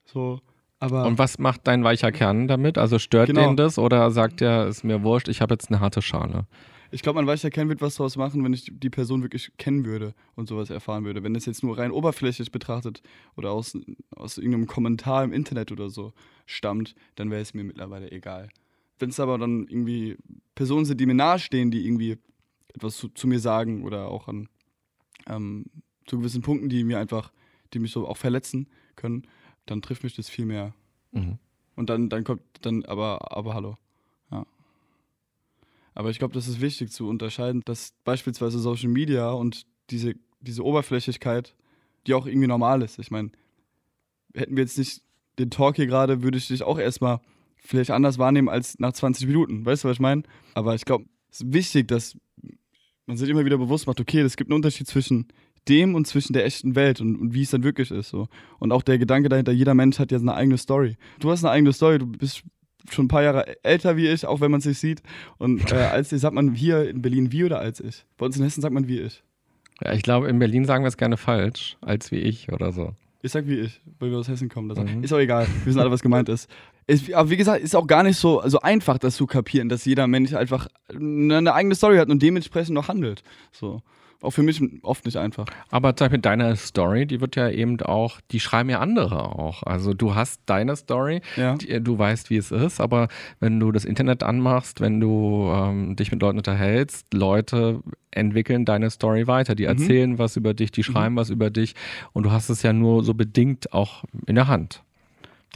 [0.05, 0.41] So.
[0.87, 2.79] Aber und was macht dein weicher Kern damit?
[2.79, 3.47] Also stört genau.
[3.47, 6.47] den das oder sagt er, ist mir wurscht, ich habe jetzt eine harte Schale?
[6.91, 9.85] Ich glaube, mein weicher Kern wird was daraus machen, wenn ich die Person wirklich kennen
[9.85, 11.23] würde und sowas erfahren würde.
[11.23, 13.03] Wenn das jetzt nur rein oberflächlich betrachtet
[13.37, 13.77] oder aus,
[14.15, 16.13] aus irgendeinem Kommentar im Internet oder so
[16.47, 18.49] stammt, dann wäre es mir mittlerweile egal.
[18.99, 20.17] Wenn es aber dann irgendwie
[20.55, 22.19] Personen sind, die mir nahestehen, die irgendwie
[22.73, 24.49] etwas zu, zu mir sagen oder auch an
[25.29, 25.67] ähm,
[26.07, 27.33] zu gewissen Punkten, die mir einfach,
[27.73, 29.27] die mich so auch verletzen können,
[29.67, 30.75] dann trifft mich das viel mehr.
[31.13, 31.39] Mhm.
[31.75, 33.77] Und dann, dann kommt dann, aber, aber hallo.
[34.31, 34.47] Ja.
[35.95, 40.65] Aber ich glaube, das ist wichtig zu unterscheiden, dass beispielsweise Social Media und diese, diese
[40.65, 41.55] Oberflächlichkeit,
[42.07, 42.99] die auch irgendwie normal ist.
[42.99, 43.31] Ich meine,
[44.35, 45.03] hätten wir jetzt nicht
[45.39, 47.21] den Talk hier gerade, würde ich dich auch erstmal
[47.57, 49.67] vielleicht anders wahrnehmen als nach 20 Minuten.
[49.67, 50.23] Weißt du, was ich meine?
[50.55, 52.17] Aber ich glaube, es ist wichtig, dass
[53.07, 55.29] man sich immer wieder bewusst macht, okay, es gibt einen Unterschied zwischen
[55.69, 58.11] dem und zwischen der echten Welt und, und wie es dann wirklich ist.
[58.11, 58.29] So.
[58.59, 60.97] Und auch der Gedanke dahinter, jeder Mensch hat ja eine eigene Story.
[61.21, 62.43] Du hast eine eigene Story, du bist
[62.91, 65.03] schon ein paar Jahre älter wie ich, auch wenn man es nicht sieht.
[65.39, 68.05] Und äh, als ich sagt man hier in Berlin wie oder als ich?
[68.17, 69.23] Bei uns in Hessen sagt man wie ich.
[69.83, 72.93] Ja, ich glaube, in Berlin sagen wir es gerne falsch, als wie ich oder so.
[73.23, 74.69] Ich sag wie ich, weil wir aus Hessen kommen.
[74.69, 75.03] Mhm.
[75.03, 76.49] Ist auch egal, wir wissen alle, was gemeint ist.
[76.87, 77.13] ist.
[77.13, 80.07] Aber wie gesagt, ist auch gar nicht so, so einfach, das zu kapieren, dass jeder
[80.07, 83.23] Mensch einfach eine eigene Story hat und dementsprechend noch handelt.
[83.53, 83.83] So
[84.23, 85.47] auch für mich oft nicht einfach.
[85.71, 89.63] Aber zum Beispiel deine Story, die wird ja eben auch, die schreiben ja andere auch.
[89.63, 91.55] Also du hast deine Story, ja.
[91.55, 93.09] die, du weißt, wie es ist, aber
[93.41, 98.91] wenn du das Internet anmachst, wenn du ähm, dich mit Leuten unterhältst, Leute entwickeln deine
[98.91, 99.55] Story weiter.
[99.55, 99.69] Die mhm.
[99.69, 100.19] erzählen mhm.
[100.19, 101.19] was über dich, die schreiben mhm.
[101.19, 101.75] was über dich
[102.13, 104.83] und du hast es ja nur so bedingt auch in der Hand.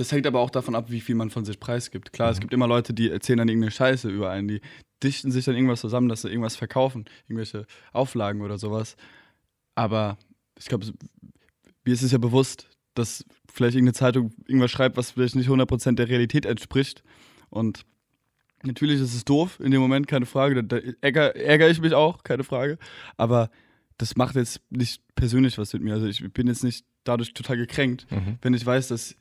[0.00, 2.14] Das hängt aber auch davon ab, wie viel man von sich preisgibt.
[2.14, 2.32] Klar, mhm.
[2.32, 4.62] es gibt immer Leute, die erzählen dann irgendeine Scheiße über einen, die
[5.02, 8.96] dichten sich dann irgendwas zusammen, dass sie irgendwas verkaufen, irgendwelche Auflagen oder sowas.
[9.74, 10.16] Aber
[10.58, 10.86] ich glaube,
[11.84, 15.96] mir ist es ja bewusst, dass vielleicht irgendeine Zeitung irgendwas schreibt, was vielleicht nicht 100%
[15.96, 17.04] der Realität entspricht.
[17.50, 17.84] Und
[18.62, 20.64] natürlich ist es doof in dem Moment, keine Frage.
[20.64, 22.78] Da, ärgere, ärgere ich mich auch, keine Frage.
[23.18, 23.50] Aber
[23.98, 25.92] das macht jetzt nicht persönlich was mit mir.
[25.92, 28.38] Also ich bin jetzt nicht dadurch total gekränkt, mhm.
[28.40, 29.14] wenn ich weiß, dass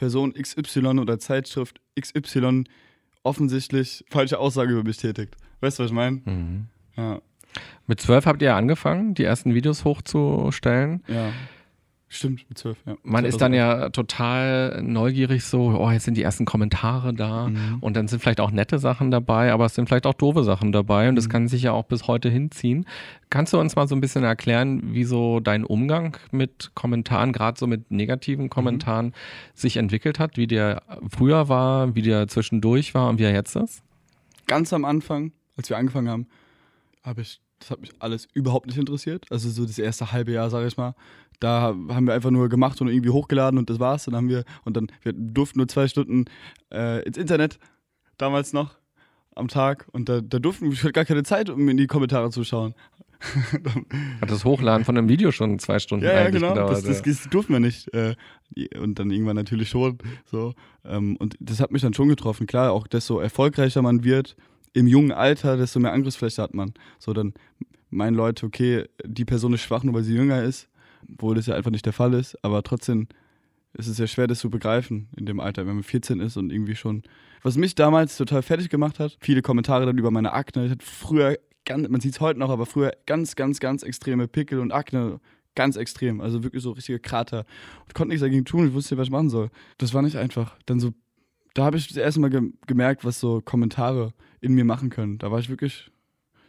[0.00, 2.64] Person XY oder Zeitschrift XY
[3.22, 5.36] offensichtlich falsche Aussage über mich tätigt.
[5.60, 6.22] Weißt du, was ich meine?
[6.24, 6.66] Mhm.
[6.96, 7.20] Ja.
[7.86, 11.04] Mit zwölf habt ihr angefangen, die ersten Videos hochzustellen.
[11.06, 11.32] Ja.
[12.12, 12.96] Stimmt, mit zwölf, ja.
[13.04, 17.78] Man ist dann ja total neugierig, so, oh, jetzt sind die ersten Kommentare da mhm.
[17.80, 20.72] und dann sind vielleicht auch nette Sachen dabei, aber es sind vielleicht auch doofe Sachen
[20.72, 21.16] dabei und mhm.
[21.16, 22.84] das kann sich ja auch bis heute hinziehen.
[23.30, 27.56] Kannst du uns mal so ein bisschen erklären, wie so dein Umgang mit Kommentaren, gerade
[27.56, 28.50] so mit negativen mhm.
[28.50, 29.12] Kommentaren, mhm.
[29.54, 30.82] sich entwickelt hat, wie der
[31.16, 33.84] früher war, wie der zwischendurch war und wie er jetzt ist?
[34.48, 36.26] Ganz am Anfang, als wir angefangen haben,
[37.04, 39.26] habe ich Das hat mich alles überhaupt nicht interessiert.
[39.30, 40.94] Also so das erste halbe Jahr, sage ich mal.
[41.40, 44.06] Da haben wir einfach nur gemacht und irgendwie hochgeladen und das war's.
[44.06, 46.24] Dann haben wir, und dann, wir durften nur zwei Stunden
[46.72, 47.58] äh, ins Internet,
[48.18, 48.76] damals noch,
[49.34, 49.86] am Tag.
[49.92, 52.74] Und da, da durften wir gar keine Zeit, um in die Kommentare zu schauen.
[54.20, 56.54] Hat das Hochladen von einem Video schon zwei Stunden ja, ja, eigentlich genau.
[56.54, 56.72] gedauert?
[56.72, 57.12] Das, das, ja.
[57.12, 57.92] das durften wir nicht.
[57.92, 58.16] Äh,
[58.78, 59.98] Und dann irgendwann natürlich schon.
[60.24, 60.54] So.
[60.84, 62.46] Ähm, Und das hat mich dann schon getroffen.
[62.46, 64.36] Klar, auch desto erfolgreicher man wird
[64.72, 66.74] im jungen Alter, desto mehr Angriffsfläche hat man.
[66.98, 67.34] So, dann
[67.90, 70.68] meinen Leute, okay, die Person ist schwach, nur weil sie jünger ist,
[71.12, 72.42] obwohl das ja einfach nicht der Fall ist.
[72.44, 73.08] Aber trotzdem
[73.72, 76.52] ist es ja schwer, das zu begreifen in dem Alter, wenn man 14 ist und
[76.52, 77.02] irgendwie schon.
[77.42, 80.66] Was mich damals total fertig gemacht hat, viele Kommentare dann über meine Akne.
[80.66, 84.28] Ich hatte früher, ganz, man sieht es heute noch, aber früher ganz, ganz, ganz extreme
[84.28, 85.20] Pickel und Akne.
[85.56, 87.44] Ganz extrem, also wirklich so richtige Krater.
[87.84, 89.50] Und konnte nichts dagegen tun, ich wusste nicht, was ich machen soll.
[89.78, 90.56] Das war nicht einfach.
[90.64, 90.92] Dann so,
[91.54, 95.18] da habe ich das erste Mal ge gemerkt, was so Kommentare in mir machen können.
[95.18, 95.90] Da war ich wirklich,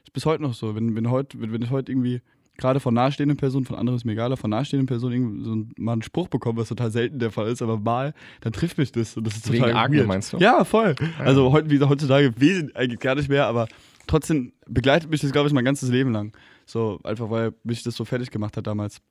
[0.04, 0.75] ist bis heute noch so.
[0.75, 2.21] Wenn, wenn, heut, wenn, wenn ich heute irgendwie
[2.58, 5.84] gerade von nahestehenden Personen, von anderen ist mir egal, aber von nahestehenden Personen irgendwie so
[5.84, 8.91] mal einen Spruch bekomme, was total selten der Fall ist, aber mal, dann trifft mich
[8.91, 10.08] das und das ist Wegen total Akne, weird.
[10.08, 10.38] meinst du?
[10.38, 10.95] Ja, voll.
[11.17, 13.67] Also heute, wie gesagt, heutzutage wesentlich eigentlich gar nicht mehr, aber
[14.08, 16.34] trotzdem begleitet mich das, glaube ich, mein ganzes Leben lang.
[16.65, 19.01] So, einfach weil mich das so fertig gemacht hat damals.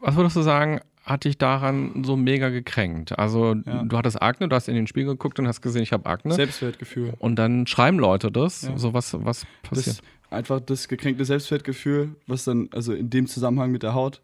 [0.00, 3.18] Was würdest du sagen, hat dich daran so mega gekränkt?
[3.18, 3.82] Also Ja.
[3.84, 6.34] du hattest Akne, du hast in den Spiegel geguckt und hast gesehen, ich habe Akne.
[6.34, 7.14] Selbstwertgefühl.
[7.18, 8.62] Und dann schreiben Leute das.
[8.62, 8.76] Ja.
[8.76, 9.98] So was, was passiert?
[9.98, 14.20] Das, einfach das gekränkte Selbstwertgefühl, was dann, also in dem Zusammenhang mit der Haut,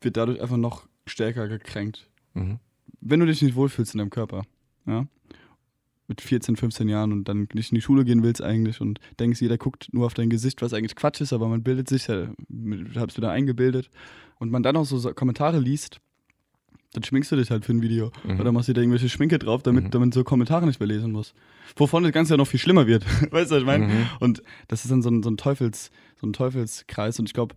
[0.00, 2.08] wird dadurch einfach noch stärker gekränkt.
[2.34, 2.58] Mhm.
[3.00, 4.42] Wenn du dich nicht wohlfühlst in deinem Körper,
[4.86, 5.06] ja,
[6.06, 9.40] mit 14, 15 Jahren und dann nicht in die Schule gehen willst eigentlich und denkst,
[9.40, 12.28] jeder guckt nur auf dein Gesicht, was eigentlich Quatsch ist, aber man bildet sich, ja,
[12.96, 13.88] hab's wieder eingebildet
[14.38, 16.00] und man dann auch so Kommentare liest,
[16.92, 18.40] dann schminkst du dich halt für ein Video Mhm.
[18.40, 19.90] oder machst dir da irgendwelche Schminke drauf, damit, Mhm.
[19.90, 21.34] damit so Kommentare nicht mehr lesen muss.
[21.76, 23.04] Wovon das Ganze ja noch viel schlimmer wird.
[23.32, 23.86] weißt du, was ich meine?
[23.88, 24.06] Mhm.
[24.20, 27.18] Und das ist dann so ein, so ein Teufels, so ein Teufelskreis.
[27.18, 27.54] Und ich glaube,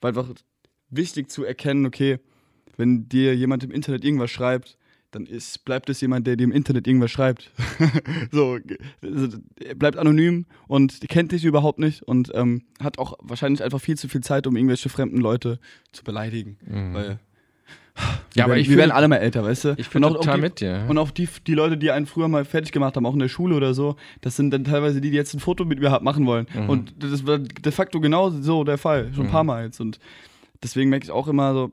[0.00, 0.28] war einfach
[0.90, 2.18] wichtig zu erkennen, okay,
[2.76, 4.78] wenn dir jemand im Internet irgendwas schreibt,
[5.12, 7.50] dann ist, bleibt es jemand, der dir im Internet irgendwas schreibt.
[8.32, 8.58] so,
[9.02, 13.80] also, er bleibt anonym und kennt dich überhaupt nicht und ähm, hat auch wahrscheinlich einfach
[13.80, 15.58] viel zu viel Zeit, um irgendwelche fremden Leute
[15.92, 16.56] zu beleidigen.
[16.66, 16.94] Mhm.
[16.94, 17.18] Weil
[18.34, 19.74] Ja, aber wir, ich wir fühl- werden alle mal älter, weißt du?
[19.76, 20.86] Ich bin auch- total die, mit dir.
[20.88, 23.28] und auch die, die Leute, die einen früher mal fertig gemacht haben, auch in der
[23.28, 26.24] Schule oder so, das sind dann teilweise die, die jetzt ein Foto mit mir machen
[26.26, 26.46] wollen.
[26.54, 26.68] Mhm.
[26.70, 29.32] Und das war de facto genau so der Fall, schon ein Mhm.
[29.32, 29.78] paar Mal jetzt.
[29.80, 29.98] Und
[30.62, 31.72] deswegen merke ich auch immer so,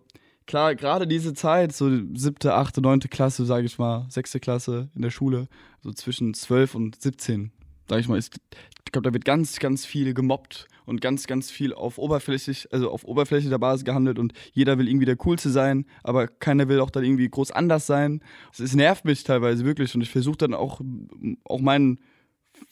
[0.49, 5.03] klar, gerade diese Zeit, so siebte, achte, neunte Klasse, sage ich mal, sechste Klasse in
[5.03, 5.47] der Schule,
[5.83, 7.51] so zwischen zwölf und 17,
[7.87, 8.35] sage ich mal, ist,
[8.83, 12.89] ich glaube, da wird ganz, ganz viel gemobbt und ganz, ganz viel auf oberflächlich, also
[12.89, 16.89] auf oberflächlicher Basis gehandelt und jeder will irgendwie der Coolste sein, aber keiner will auch
[16.89, 18.23] dann irgendwie groß anders sein.
[18.51, 20.81] Es, nervt mich teilweise wirklich und ich versuche dann auch,
[21.43, 21.99] auch meinen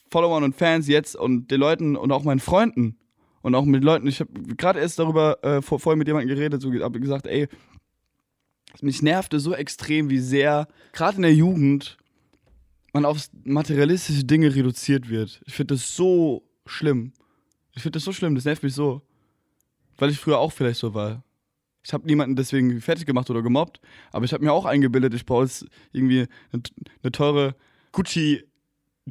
[0.10, 2.98] Followern und Fans jetzt und den Leuten und auch meinen Freunden
[3.42, 6.62] und auch mit Leuten, ich habe gerade erst darüber äh, vor, vorher mit jemandem geredet,
[6.62, 7.48] so habe gesagt, ey,
[8.82, 11.98] mich nervte so extrem, wie sehr, gerade in der Jugend,
[12.94, 15.42] man auf materialistische Dinge reduziert wird.
[15.46, 17.14] Ich finde das so schlimm.
[17.74, 19.02] Ich finde das so schlimm, das nervt mich so.
[19.98, 21.24] Weil ich früher auch vielleicht so war.
[21.84, 23.80] Ich habe niemanden deswegen fertig gemacht oder gemobbt,
[24.12, 26.64] aber ich habe mir auch eingebildet, ich brauche jetzt irgendwie eine,
[27.02, 27.56] eine teure
[27.94, 28.44] Gucci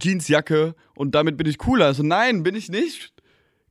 [0.01, 1.87] Jeansjacke und damit bin ich cooler.
[1.87, 3.15] Also nein, bin ich nicht.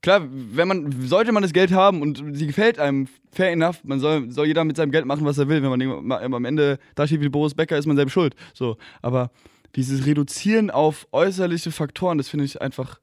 [0.06, 4.00] Klar, wenn man, sollte man das Geld haben und sie gefällt einem, fair enough, man
[4.00, 5.63] soll, soll jeder mit seinem Geld machen, was er will.
[5.63, 8.36] Wenn man am Ende da steht wie Boris Becker, ist man selbst schuld.
[8.54, 9.32] So, aber
[9.76, 13.00] dieses Reduzieren auf äußerliche Faktoren, das finde ich einfach,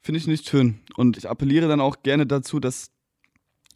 [0.00, 0.80] finde ich nicht schön.
[0.96, 2.90] Und ich appelliere dann auch gerne dazu, dass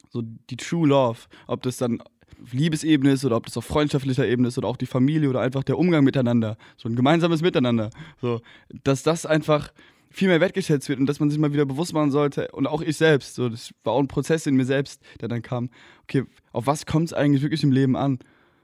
[0.09, 4.27] so die True Love, ob das dann auf Liebesebene ist oder ob das auf freundschaftlicher
[4.27, 7.91] Ebene ist oder auch die Familie oder einfach der Umgang miteinander, so ein gemeinsames Miteinander,
[8.23, 8.41] so,
[8.85, 9.71] dass das einfach
[10.15, 12.81] viel mehr wertgeschätzt wird und dass man sich mal wieder bewusst machen sollte und auch
[12.81, 15.71] ich selbst, so, das war auch ein Prozess in mir selbst, der dann kam,
[16.05, 18.21] okay, auf was kommt es eigentlich wirklich im Leben an?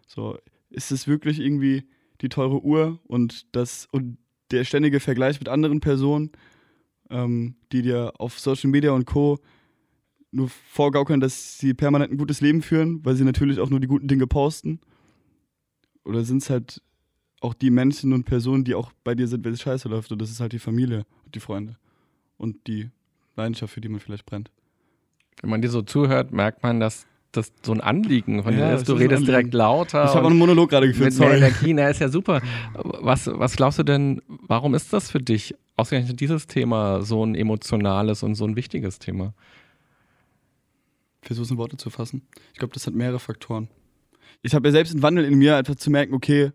[0.07, 0.39] So,
[0.71, 1.85] ist es wirklich irgendwie
[2.21, 4.19] die teure Uhr und das und
[4.53, 6.31] der ständige Vergleich mit anderen Personen,
[7.11, 9.39] ähm, die dir auf Social Media und Co.
[10.31, 13.89] nur vorgaukeln, dass sie permanent ein gutes Leben führen, weil sie natürlich auch nur die
[13.89, 14.81] guten Dinge posten?
[16.05, 16.81] Oder sind es halt
[17.41, 20.13] auch die Menschen und Personen, die auch bei dir sind, wenn es scheiße läuft?
[20.13, 21.77] Und das ist halt die Familie die Freunde
[22.37, 22.91] und die
[23.37, 24.51] Leidenschaft, für die man vielleicht brennt.
[25.41, 28.75] Wenn man dir so zuhört, merkt man, dass das so ein Anliegen von Ja, dir
[28.77, 28.89] ist.
[28.89, 30.05] Du redest direkt lauter.
[30.05, 31.37] Ich habe einen Monolog gerade geführt, mit sorry.
[31.37, 32.43] Energie, na, ist ja super.
[32.75, 37.35] Was, was glaubst du denn, warum ist das für dich, ausgerechnet dieses Thema, so ein
[37.35, 39.33] emotionales und so ein wichtiges Thema?
[41.23, 42.23] versuche es in Worte zu fassen.
[42.53, 43.69] Ich glaube, das hat mehrere Faktoren.
[44.43, 46.53] Ich habe ja selbst einen Wandel in mir, einfach zu merken, okay,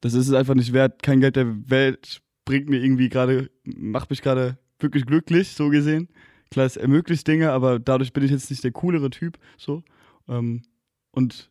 [0.00, 1.02] das ist es einfach nicht wert.
[1.02, 6.08] Kein Geld der Welt bringt mir irgendwie gerade, macht mich gerade wirklich glücklich, so gesehen.
[6.50, 9.38] Klar, es ermöglicht Dinge, aber dadurch bin ich jetzt nicht der coolere Typ.
[9.58, 9.82] So.
[10.28, 10.62] Ähm,
[11.10, 11.50] und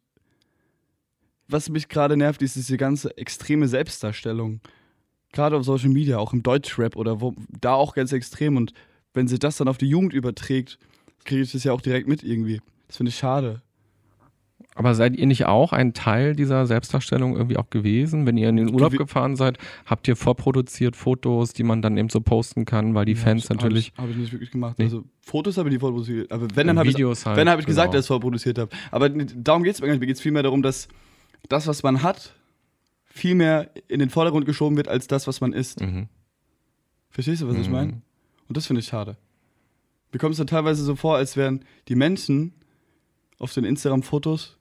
[1.47, 4.61] was mich gerade nervt, ist diese ganze extreme Selbstdarstellung.
[5.31, 8.57] Gerade auf Social Media, auch im Deutschrap oder wo, da auch ganz extrem.
[8.57, 8.73] Und
[9.13, 10.79] wenn sich das dann auf die Jugend überträgt,
[11.25, 12.61] kriege ich das ja auch direkt mit irgendwie.
[12.87, 13.61] Das finde ich schade.
[14.77, 18.25] Aber seid ihr nicht auch ein Teil dieser Selbstdarstellung irgendwie auch gewesen?
[18.27, 22.09] Wenn ihr in den Urlaub gefahren seid, habt ihr vorproduziert Fotos, die man dann eben
[22.09, 24.33] so posten kann, weil die Ja, Fans hab ich- natürlich Habe ich, hab ich nicht
[24.33, 24.77] wirklich gemacht.
[24.77, 24.83] Nee.
[24.85, 26.29] Also Fotos habe ich die vorproduziert.
[26.29, 27.37] Aber wenn, dann habe ich Videos halt.
[27.37, 27.93] Wenn, habe ich gesagt, genau.
[27.93, 28.69] dass ich es vorproduziert habe.
[28.91, 30.01] Aber darum geht es mir gar nicht.
[30.01, 30.89] Mir geht es vielmehr darum, dass
[31.47, 32.35] das, was man hat,
[33.05, 35.79] viel mehr in den Vordergrund geschoben wird, als das, was man ist.
[35.79, 36.09] Mhm.
[37.11, 37.73] Verstehst du, was ich Mhm.
[37.73, 38.01] meine?
[38.49, 39.15] Und das finde ich schade.
[40.11, 42.51] Mir kommt es dann teilweise so vor, als wären die Menschen
[43.39, 44.57] auf den Instagram-Fotos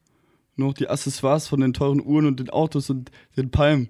[0.57, 3.88] noch die Accessoires von den teuren Uhren und den Autos und den Palmen.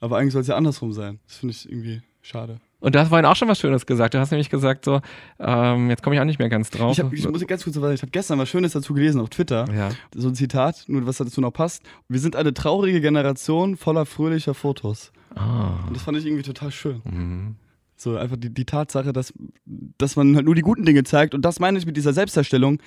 [0.00, 1.20] Aber eigentlich soll es ja andersrum sein.
[1.26, 2.58] Das finde ich irgendwie schade.
[2.80, 4.14] Und du hast vorhin auch schon was Schönes gesagt.
[4.14, 5.00] Du hast nämlich gesagt so,
[5.38, 6.92] ähm, jetzt komme ich auch nicht mehr ganz drauf.
[6.92, 9.28] Ich, hab, ich muss ganz kurz sagen, ich habe gestern was Schönes dazu gelesen auf
[9.28, 9.66] Twitter.
[9.72, 9.90] ja.
[10.14, 11.82] So ein Zitat, nur was dazu noch passt.
[12.08, 15.12] Wir sind eine traurige Generation voller fröhlicher Fotos.
[15.34, 15.84] Ah.
[15.86, 17.02] Und das fand ich irgendwie total schön.
[17.04, 17.56] Mhm.
[17.96, 19.34] So einfach die, die Tatsache, dass,
[19.66, 21.34] dass man halt nur die guten Dinge zeigt.
[21.34, 22.78] Und das meine ich mit dieser Selbstdarstellung.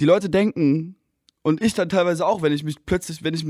[0.00, 0.96] Die Leute denken,
[1.42, 3.44] und ich dann teilweise auch, wenn ich mich plötzlich, wenn ich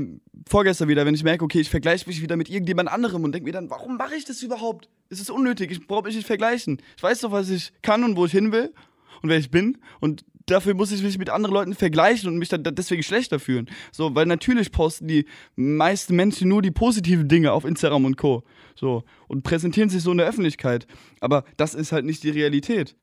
[0.47, 3.45] vorgestern wieder, wenn ich merke, okay, ich vergleiche mich wieder mit irgendjemand anderem und denke
[3.45, 4.89] mir dann, warum mache ich das überhaupt?
[5.09, 6.81] Es ist unnötig, ich brauche mich nicht vergleichen.
[6.97, 8.73] Ich weiß doch, was ich kann und wo ich hin will
[9.21, 9.77] und wer ich bin.
[9.99, 13.69] Und dafür muss ich mich mit anderen Leuten vergleichen und mich dann deswegen schlechter fühlen.
[13.91, 15.25] So, weil natürlich posten die
[15.55, 18.43] meisten Menschen nur die positiven Dinge auf Instagram und Co.
[18.75, 20.87] So, und präsentieren sich so in der Öffentlichkeit.
[21.19, 22.95] Aber das ist halt nicht die Realität.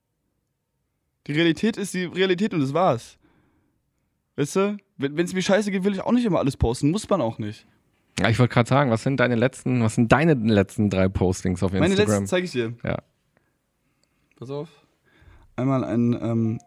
[1.28, 3.19] Die Realität ist die Realität und das war's.
[4.40, 4.78] Weißt du?
[4.96, 6.90] Wenn es mir scheiße geht, will ich auch nicht immer alles posten.
[6.90, 7.66] Muss man auch nicht.
[8.18, 11.62] Ja, ich wollte gerade sagen, was sind deine letzten, was sind deine letzten drei Postings
[11.62, 12.08] auf Meine Instagram?
[12.08, 12.72] letzten zeige ich dir.
[12.82, 13.02] Ja.
[14.36, 14.70] Pass auf.
[15.56, 16.58] Einmal ein, ähm,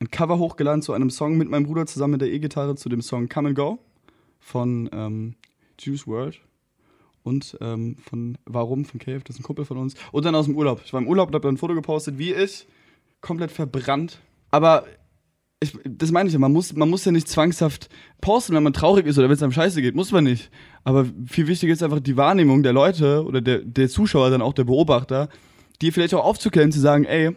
[0.00, 3.02] ein Cover hochgeladen zu einem Song mit meinem Bruder zusammen mit der E-Gitarre zu dem
[3.02, 3.78] Song Come and Go
[4.38, 5.34] von ähm,
[5.78, 6.40] Juice WRLD
[7.24, 9.96] und ähm, von Warum von Cave, das ist ein Kumpel von uns.
[10.12, 10.80] Und dann aus dem Urlaub.
[10.82, 12.66] Ich war im Urlaub und habe dann ein Foto gepostet, wie ich,
[13.20, 14.20] komplett verbrannt.
[14.50, 14.86] Aber
[15.62, 17.88] ich, das meine ich ja, man muss, man muss ja nicht zwangshaft
[18.20, 19.94] posten, wenn man traurig ist oder wenn es einem scheiße geht.
[19.94, 20.50] Muss man nicht.
[20.84, 24.54] Aber viel wichtiger ist einfach die Wahrnehmung der Leute oder der, der Zuschauer, dann auch
[24.54, 25.28] der Beobachter,
[25.82, 27.36] die vielleicht auch aufzuklären, zu sagen, ey,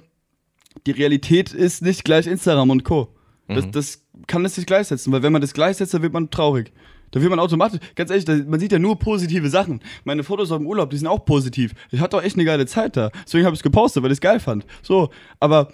[0.85, 3.13] die Realität ist nicht gleich Instagram und Co.
[3.47, 6.71] Das, das kann es nicht gleichsetzen, weil wenn man das gleichsetzt, dann wird man traurig.
[7.11, 9.81] Da wird man automatisch, ganz ehrlich, da, man sieht ja nur positive Sachen.
[10.03, 11.73] Meine Fotos aus dem Urlaub, die sind auch positiv.
[11.91, 13.11] Ich hatte auch echt eine geile Zeit da.
[13.23, 14.65] Deswegen habe ich es gepostet, weil ich es geil fand.
[14.81, 15.71] So, aber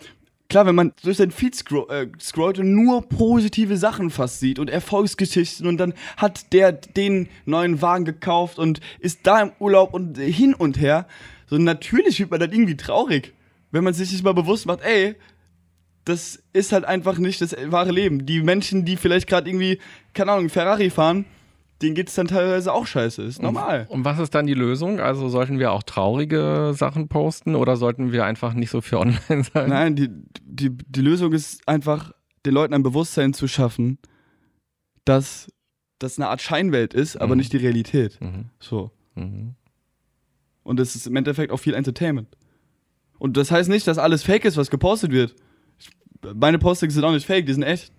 [0.49, 4.59] klar, wenn man durch seinen Feed scro äh, scrollt und nur positive Sachen fast sieht
[4.59, 9.93] und Erfolgsgeschichten und dann hat der den neuen Wagen gekauft und ist da im Urlaub
[9.93, 11.07] und hin und her,
[11.47, 13.33] so natürlich wird man dann irgendwie traurig,
[13.71, 15.15] wenn man sich nicht mal bewusst macht, ey,
[16.05, 18.25] das ist halt einfach nicht das wahre Leben.
[18.25, 19.79] Die Menschen, die vielleicht gerade irgendwie,
[20.13, 21.25] keine Ahnung, Ferrari fahren,
[21.81, 23.21] denen geht es dann teilweise auch scheiße.
[23.23, 23.87] Ist normal.
[23.89, 24.99] Und was ist dann die Lösung?
[24.99, 29.43] Also sollten wir auch traurige Sachen posten oder sollten wir einfach nicht so für online
[29.53, 29.69] sein?
[29.69, 30.09] Nein, die,
[30.43, 32.11] die, die Lösung ist einfach,
[32.45, 33.97] den Leuten ein Bewusstsein zu schaffen,
[35.05, 35.51] dass
[35.99, 37.39] das eine Art Scheinwelt ist, aber Mhm.
[37.39, 38.19] nicht die Realität.
[38.21, 38.45] Mhm.
[38.59, 38.91] So.
[39.15, 39.55] Mhm.
[40.63, 42.27] Und es ist im Endeffekt auch viel Entertainment.
[43.17, 45.35] Und das heißt nicht, dass alles fake ist, was gepostet wird.
[45.77, 45.89] Ich,
[46.35, 47.91] meine Postings sind auch nicht fake, die sind echt.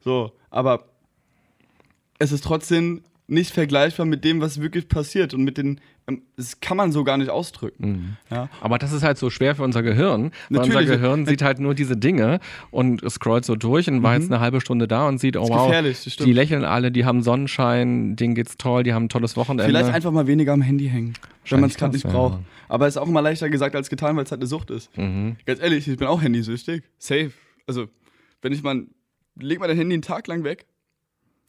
[0.00, 0.84] So, aber
[2.20, 6.60] es ist trotzdem nicht vergleichbar mit dem, was wirklich passiert und mit den, ähm, das
[6.60, 7.88] kann man so gar nicht ausdrücken.
[7.88, 8.16] Mhm.
[8.34, 8.48] Ja?
[8.62, 10.84] Aber das ist halt so schwer für unser Gehirn, weil unser.
[10.84, 14.62] Gehirn sieht halt nur diese Dinge und scrollt so durch und war jetzt eine halbe
[14.62, 15.50] Stunde da und sieht, oh Mhm.
[15.50, 19.64] wow, die lächeln alle, die haben Sonnenschein, denen geht's toll, die haben ein tolles Wochenende.
[19.64, 21.12] Vielleicht einfach mal weniger am Handy hängen,
[21.50, 22.10] wenn man es gerade nicht ja.
[22.10, 22.38] braucht.
[22.68, 24.96] Aber es ist auch immer leichter gesagt als getan, weil es halt eine Sucht ist.
[24.96, 25.36] Mhm.
[25.44, 26.82] Ganz ehrlich, ich bin auch handysüchtig.
[26.98, 27.32] Safe.
[27.66, 27.88] Also,
[28.40, 28.86] wenn ich mal,
[29.38, 30.64] leg mal dein Handy einen Tag lang weg,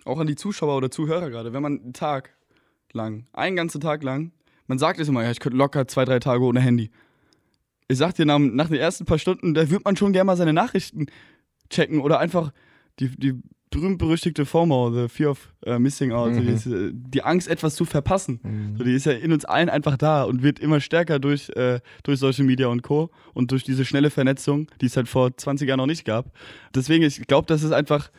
[0.10, 2.32] auch an die Zuschauer oder Zuhörer gerade, wenn man einen Tag
[2.94, 4.32] lang, einen ganzen Tag lang,
[4.68, 6.90] man sagt es immer, ja, ich könnte locker zwei, drei Tage ohne Handy.
[7.88, 10.38] Ich sag dir, nach, nach den ersten paar Stunden, da wird man schon gerne mal
[10.38, 11.08] seine Nachrichten
[11.70, 12.52] checken oder einfach
[13.00, 13.34] die, die
[13.72, 16.48] berühmt-berüchtigte FOMO, the Fear of äh, Missing Out, so Mhm.
[16.48, 18.40] diese, die Angst, etwas zu verpassen.
[18.42, 18.78] Mhm.
[18.78, 21.80] So, die ist ja in uns allen einfach da und wird immer stärker durch, äh,
[22.04, 23.12] durch Social Media und Co.
[23.34, 26.32] und durch diese schnelle Vernetzung, die es halt vor 20 Jahren noch nicht gab.
[26.74, 28.10] Deswegen, ich glaube, das ist einfach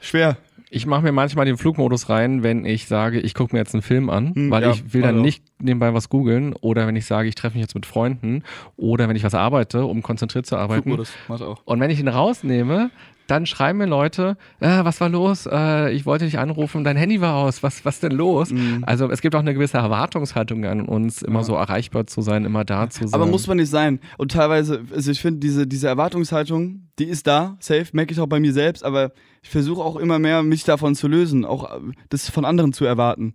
[0.00, 0.36] schwer.
[0.70, 3.82] Ich mache mir manchmal den Flugmodus rein, wenn ich sage, ich gucke mir jetzt einen
[3.82, 5.22] Film an, Hm, weil ja, ich will dann also.
[5.22, 8.42] nicht nebenbei was googeln oder wenn ich sage, ich treffe mich jetzt mit Freunden
[8.76, 10.82] oder wenn ich was arbeite, um konzentriert zu arbeiten.
[10.82, 11.62] Flugmodus, macht auch.
[11.64, 12.90] Und wenn ich ihn rausnehme,
[13.26, 15.48] dann schreiben mir Leute, äh, was war los?
[15.50, 18.50] Äh, ich wollte dich anrufen, dein Handy war aus, was, was denn los?
[18.50, 18.84] Mhm.
[18.86, 21.44] Also es gibt auch eine gewisse Erwartungshaltung an uns, immer ja.
[21.44, 23.14] so erreichbar zu sein, immer da zu sein.
[23.14, 24.00] Aber muss man nicht sein.
[24.18, 28.26] Und teilweise, also ich finde, diese, diese Erwartungshaltung, die ist da, safe, merke ich auch
[28.26, 31.80] bei mir selbst, aber ich versuche auch immer mehr, mich davon zu lösen, auch äh,
[32.10, 33.34] das von anderen zu erwarten.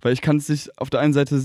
[0.00, 1.42] Weil ich kann es nicht auf der einen Seite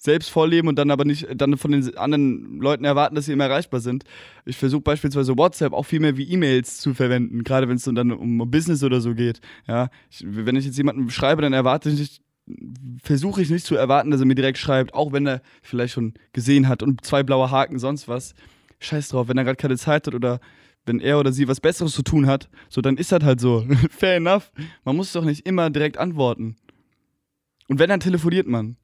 [0.00, 3.44] selbst vorleben und dann aber nicht dann von den anderen Leuten erwarten, dass sie immer
[3.44, 4.04] erreichbar sind.
[4.46, 8.10] Ich versuche beispielsweise WhatsApp auch viel mehr wie E-Mails zu verwenden, gerade wenn es dann
[8.10, 9.40] um Business oder so geht.
[9.68, 12.22] Ja, ich, wenn ich jetzt jemanden schreibe, dann erwarte ich nicht,
[13.02, 16.14] versuche ich nicht zu erwarten, dass er mir direkt schreibt, auch wenn er vielleicht schon
[16.32, 18.34] gesehen hat und zwei blaue Haken, sonst was.
[18.78, 20.40] Scheiß drauf, wenn er gerade keine Zeit hat oder
[20.86, 23.66] wenn er oder sie was Besseres zu tun hat, so dann ist das halt so.
[23.90, 24.50] Fair enough.
[24.82, 26.56] Man muss doch nicht immer direkt antworten.
[27.68, 28.78] Und wenn, dann telefoniert man.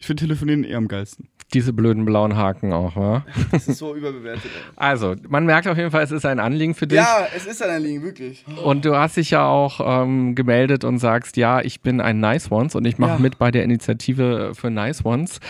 [0.00, 1.28] Ich finde Telefonieren eher am geilsten.
[1.54, 3.24] Diese blöden blauen Haken auch, wa?
[3.50, 4.50] Das ist so überbewertet.
[4.76, 6.98] Also, man merkt auf jeden Fall, es ist ein Anliegen für dich.
[6.98, 8.44] Ja, es ist ein Anliegen, wirklich.
[8.62, 12.50] Und du hast dich ja auch ähm, gemeldet und sagst, ja, ich bin ein Nice
[12.50, 13.18] Ones und ich mache ja.
[13.18, 15.40] mit bei der Initiative für Nice Ones.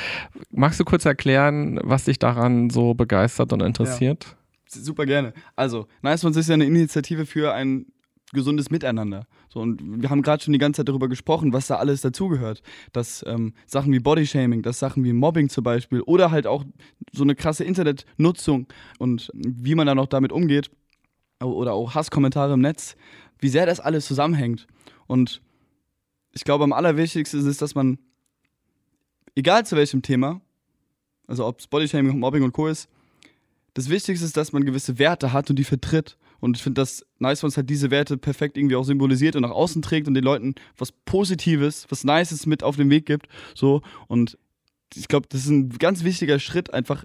[0.51, 4.25] Magst du kurz erklären, was dich daran so begeistert und interessiert?
[4.25, 4.83] Ja.
[4.83, 5.33] Super gerne.
[5.57, 7.87] Also, Nice Ones ist ja eine Initiative für ein
[8.33, 9.27] gesundes Miteinander.
[9.49, 12.63] So, und wir haben gerade schon die ganze Zeit darüber gesprochen, was da alles dazugehört.
[12.93, 16.65] Dass ähm, Sachen wie Bodyshaming, dass Sachen wie Mobbing zum Beispiel oder halt auch
[17.13, 18.67] so eine krasse Internetnutzung
[18.99, 20.71] und wie man dann auch damit umgeht
[21.41, 22.97] oder auch Hasskommentare im Netz,
[23.39, 24.67] wie sehr das alles zusammenhängt.
[25.07, 25.41] Und
[26.33, 27.99] ich glaube, am allerwichtigsten ist dass man,
[29.35, 30.41] egal zu welchem Thema,
[31.27, 32.69] also ob es Bodyshaming, Mobbing und Co.
[32.69, 32.89] ist,
[33.75, 37.05] das Wichtigste ist, dass man gewisse Werte hat und die vertritt und ich finde, dass
[37.19, 40.25] Nice Ones halt diese Werte perfekt irgendwie auch symbolisiert und nach außen trägt und den
[40.25, 43.29] Leuten was Positives, was Nices mit auf den Weg gibt.
[43.55, 43.83] So.
[44.07, 44.39] Und
[44.95, 47.05] ich glaube, das ist ein ganz wichtiger Schritt, einfach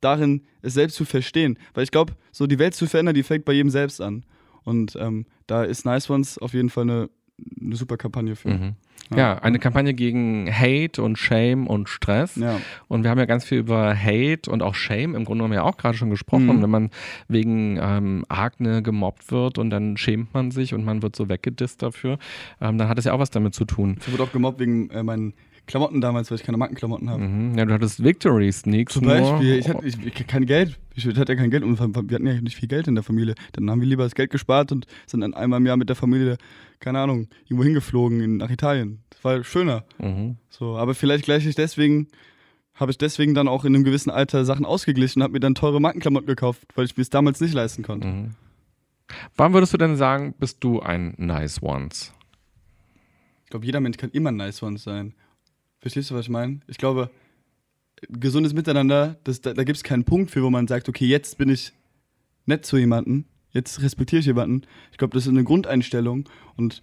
[0.00, 1.58] darin, es selbst zu verstehen.
[1.72, 4.24] Weil ich glaube, so die Welt zu verändern, die fängt bei jedem selbst an.
[4.64, 7.10] Und ähm, da ist Nice Ones auf jeden Fall eine,
[7.60, 8.48] eine super Kampagne für.
[8.48, 8.74] Mhm.
[9.10, 9.16] Ja.
[9.16, 9.38] ja.
[9.38, 12.36] eine Kampagne gegen Hate und Shame und Stress.
[12.36, 12.60] Ja.
[12.88, 15.62] Und wir haben ja ganz viel über Hate und auch Shame im Grunde genommen ja
[15.62, 16.46] auch gerade schon gesprochen.
[16.46, 16.62] Mhm.
[16.62, 16.90] Wenn man
[17.28, 21.82] wegen ähm, Akne gemobbt wird und dann schämt man sich und man wird so weggedisst
[21.82, 22.18] dafür,
[22.60, 23.96] ähm, dann hat es ja auch was damit zu tun.
[24.00, 25.34] Ich wurde auch gemobbt wegen äh, meinen
[25.66, 27.22] Klamotten damals, weil ich keine Markenklamotten habe.
[27.22, 27.56] Mhm.
[27.56, 28.94] Ja, du hattest Victory Sneaks.
[28.94, 30.78] Zum Beispiel, ich hatte, ich, ich, kein Geld.
[30.94, 33.34] Ich hatte ja kein Geld und wir hatten ja nicht viel Geld in der Familie.
[33.52, 35.96] Dann haben wir lieber das Geld gespart und sind dann einmal im Jahr mit der
[35.96, 36.36] Familie,
[36.80, 39.02] keine Ahnung, irgendwo hingeflogen in, nach Italien.
[39.10, 39.84] Das war schöner.
[39.98, 40.36] Mhm.
[40.50, 42.08] So, aber vielleicht gleich ich deswegen
[42.74, 45.54] habe ich deswegen dann auch in einem gewissen Alter Sachen ausgeglichen und habe mir dann
[45.54, 48.08] teure Markenklamotten gekauft, weil ich mir es damals nicht leisten konnte.
[48.08, 48.30] Mhm.
[49.36, 52.12] Wann würdest du denn sagen, bist du ein Nice Ones?
[53.44, 55.14] Ich glaube, jeder Mensch kann immer ein Nice Ones sein.
[55.84, 56.60] Verstehst du, was ich meine?
[56.66, 57.10] Ich glaube,
[58.08, 61.36] gesundes Miteinander, das, da, da gibt es keinen Punkt für, wo man sagt, okay, jetzt
[61.36, 61.74] bin ich
[62.46, 64.62] nett zu jemandem, jetzt respektiere ich jemanden.
[64.92, 66.80] Ich glaube, das ist eine Grundeinstellung und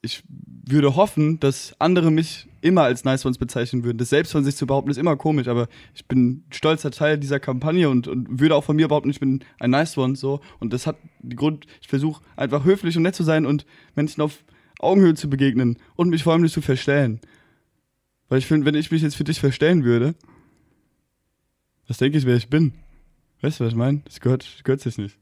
[0.00, 3.98] ich würde hoffen, dass andere mich immer als Nice Ones bezeichnen würden.
[3.98, 7.38] Das selbst von sich zu behaupten, ist immer komisch, aber ich bin stolzer Teil dieser
[7.38, 10.40] Kampagne und, und würde auch von mir behaupten, ich bin ein Nice One so.
[10.58, 14.22] Und das hat den Grund, ich versuche einfach höflich und nett zu sein und Menschen
[14.22, 14.42] auf
[14.80, 17.20] Augenhöhe zu begegnen und mich vor allem nicht zu verstellen.
[18.32, 20.14] Weil ich finde, wenn ich mich jetzt für dich verstellen würde,
[21.86, 22.72] was denke ich, wer ich bin?
[23.42, 24.00] Weißt du, was ich meine?
[24.06, 25.18] Das gehört, gehört sich nicht.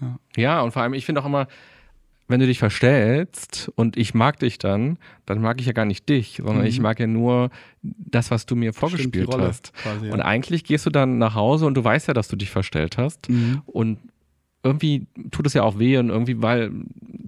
[0.00, 0.18] Ja.
[0.34, 1.46] ja, und vor allem, ich finde auch immer,
[2.26, 6.08] wenn du dich verstellst und ich mag dich dann, dann mag ich ja gar nicht
[6.08, 6.68] dich, sondern mhm.
[6.68, 7.50] ich mag ja nur
[7.82, 9.74] das, was du mir vorgespielt Stimmt, hast.
[9.74, 10.14] Quasi, ja.
[10.14, 12.96] Und eigentlich gehst du dann nach Hause und du weißt ja, dass du dich verstellt
[12.96, 13.28] hast.
[13.28, 13.60] Mhm.
[13.66, 13.98] Und
[14.66, 16.72] irgendwie tut es ja auch weh und irgendwie, weil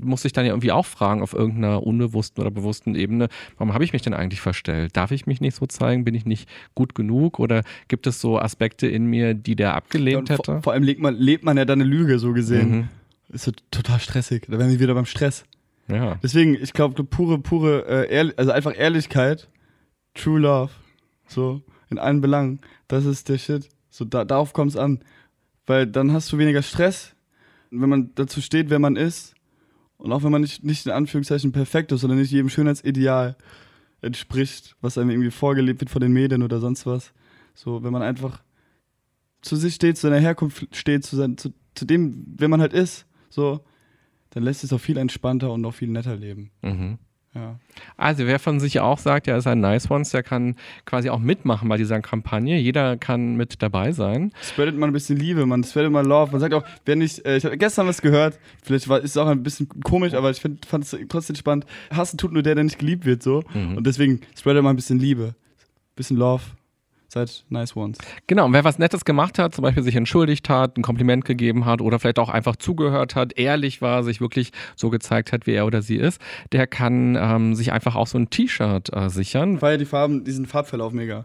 [0.00, 3.84] muss ich dann ja irgendwie auch fragen auf irgendeiner unbewussten oder bewussten Ebene, warum habe
[3.84, 4.96] ich mich denn eigentlich verstellt?
[4.96, 6.04] Darf ich mich nicht so zeigen?
[6.04, 7.38] Bin ich nicht gut genug?
[7.38, 10.52] Oder gibt es so Aspekte in mir, die der abgelehnt ja, hätte?
[10.52, 12.70] Vor, vor, allem lebt man, lebt man ja dann eine Lüge, so gesehen.
[12.70, 12.88] Mhm.
[13.30, 14.46] Ist so total stressig.
[14.48, 15.44] Da wären wir wieder beim Stress.
[15.88, 16.18] Ja.
[16.22, 19.48] Deswegen, ich glaube, pure, pure, äh, also einfach Ehrlichkeit,
[20.14, 20.72] True Love,
[21.26, 23.68] so in allen Belangen, das ist der Shit.
[23.90, 25.00] So, da, darauf kommt es an.
[25.66, 27.14] Weil dann hast du weniger Stress,
[27.70, 29.34] wenn man dazu steht, wer man ist,
[29.98, 33.36] und auch wenn man nicht, nicht in Anführungszeichen perfekt ist, sondern nicht jedem Schönheitsideal
[34.00, 37.12] entspricht, was einem irgendwie vorgelebt wird von den Medien oder sonst was.
[37.54, 38.42] So, wenn man einfach
[39.42, 42.72] zu sich steht, zu seiner Herkunft steht, zu, sein, zu, zu dem, wer man halt
[42.72, 43.60] ist, so,
[44.30, 46.50] dann lässt es auch viel entspannter und auch viel netter leben.
[46.62, 46.98] Mhm.
[47.34, 47.58] Ja.
[47.96, 51.18] Also wer von sich auch sagt, er ist ein Nice Ones, der kann quasi auch
[51.18, 52.58] mitmachen bei dieser Kampagne.
[52.58, 54.32] Jeder kann mit dabei sein.
[54.42, 56.32] Spreadet mal ein bisschen Liebe, man spreadet mal Love.
[56.32, 59.16] Man sagt auch, wenn ich, äh, ich habe gestern was gehört, vielleicht war, ist es
[59.16, 61.66] auch ein bisschen komisch, aber ich fand es trotzdem spannend.
[61.90, 63.42] Hassen tut nur der, der nicht geliebt wird, so.
[63.54, 63.76] Mhm.
[63.76, 66.42] Und deswegen spreadet mal ein bisschen Liebe, ein bisschen Love.
[67.08, 67.98] Seid nice ones.
[68.26, 71.64] Genau, und wer was Nettes gemacht hat, zum Beispiel sich entschuldigt hat, ein Kompliment gegeben
[71.64, 75.52] hat oder vielleicht auch einfach zugehört hat, ehrlich war, sich wirklich so gezeigt hat, wie
[75.52, 76.20] er oder sie ist,
[76.52, 79.60] der kann ähm, sich einfach auch so ein T-Shirt äh, sichern.
[79.62, 81.24] Weil die Farben, diesen Farbverlauf mega.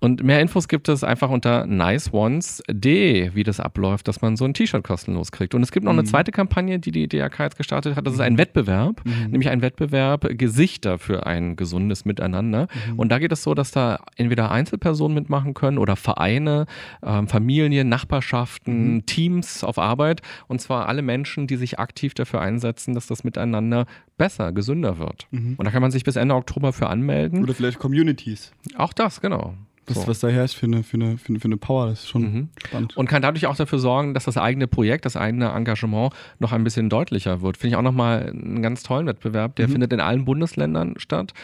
[0.00, 4.54] Und mehr Infos gibt es einfach unter niceones.de, wie das abläuft, dass man so ein
[4.54, 5.54] T-Shirt kostenlos kriegt.
[5.54, 8.06] Und es gibt noch eine zweite Kampagne, die die DRK jetzt gestartet hat.
[8.06, 12.68] Das ist ein Wettbewerb, nämlich ein Wettbewerb Gesichter für ein gesundes Miteinander.
[12.96, 16.66] Und da geht es so, dass da entweder Einzelpersonen mitmachen können oder Vereine,
[17.02, 20.22] ähm, Familien, Nachbarschaften, Teams auf Arbeit.
[20.48, 23.86] Und zwar alle Menschen, die sich aktiv dafür einsetzen, dass das Miteinander
[24.16, 25.26] besser, gesünder wird.
[25.56, 27.42] Und da kann man sich bis Ende Oktober für anmelden.
[27.42, 28.52] Oder vielleicht Communities.
[28.76, 29.54] Auch das, genau.
[29.88, 30.06] Was, So.
[30.08, 32.22] was da herrscht für eine, für, eine, für, eine, für eine Power, das ist schon
[32.22, 32.48] Mhm.
[32.66, 32.96] spannend.
[32.96, 36.64] Und kann dadurch auch dafür sorgen, dass das eigene Projekt, das eigene Engagement noch ein
[36.64, 37.56] bisschen deutlicher wird.
[37.56, 39.56] Finde ich auch nochmal einen ganz tollen Wettbewerb.
[39.56, 41.34] Der findet in allen Bundesländern statt,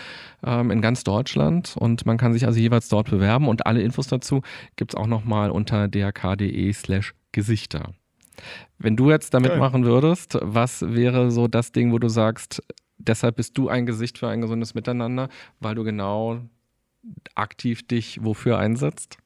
[0.44, 1.76] ähm, in ganz Deutschland.
[1.78, 3.46] Und man kann sich also jeweils dort bewerben.
[3.48, 4.42] Und alle Infos dazu
[4.76, 7.92] gibt es auch nochmal unter drk.de slash Gesichter.
[8.78, 9.60] Wenn du jetzt damit Geil.
[9.60, 12.60] machen würdest, was wäre so das Ding, wo du sagst,
[12.98, 15.28] deshalb bist du ein Gesicht für ein gesundes Miteinander,
[15.60, 16.40] weil du genau
[17.34, 19.18] aktiv dich wofür einsetzt?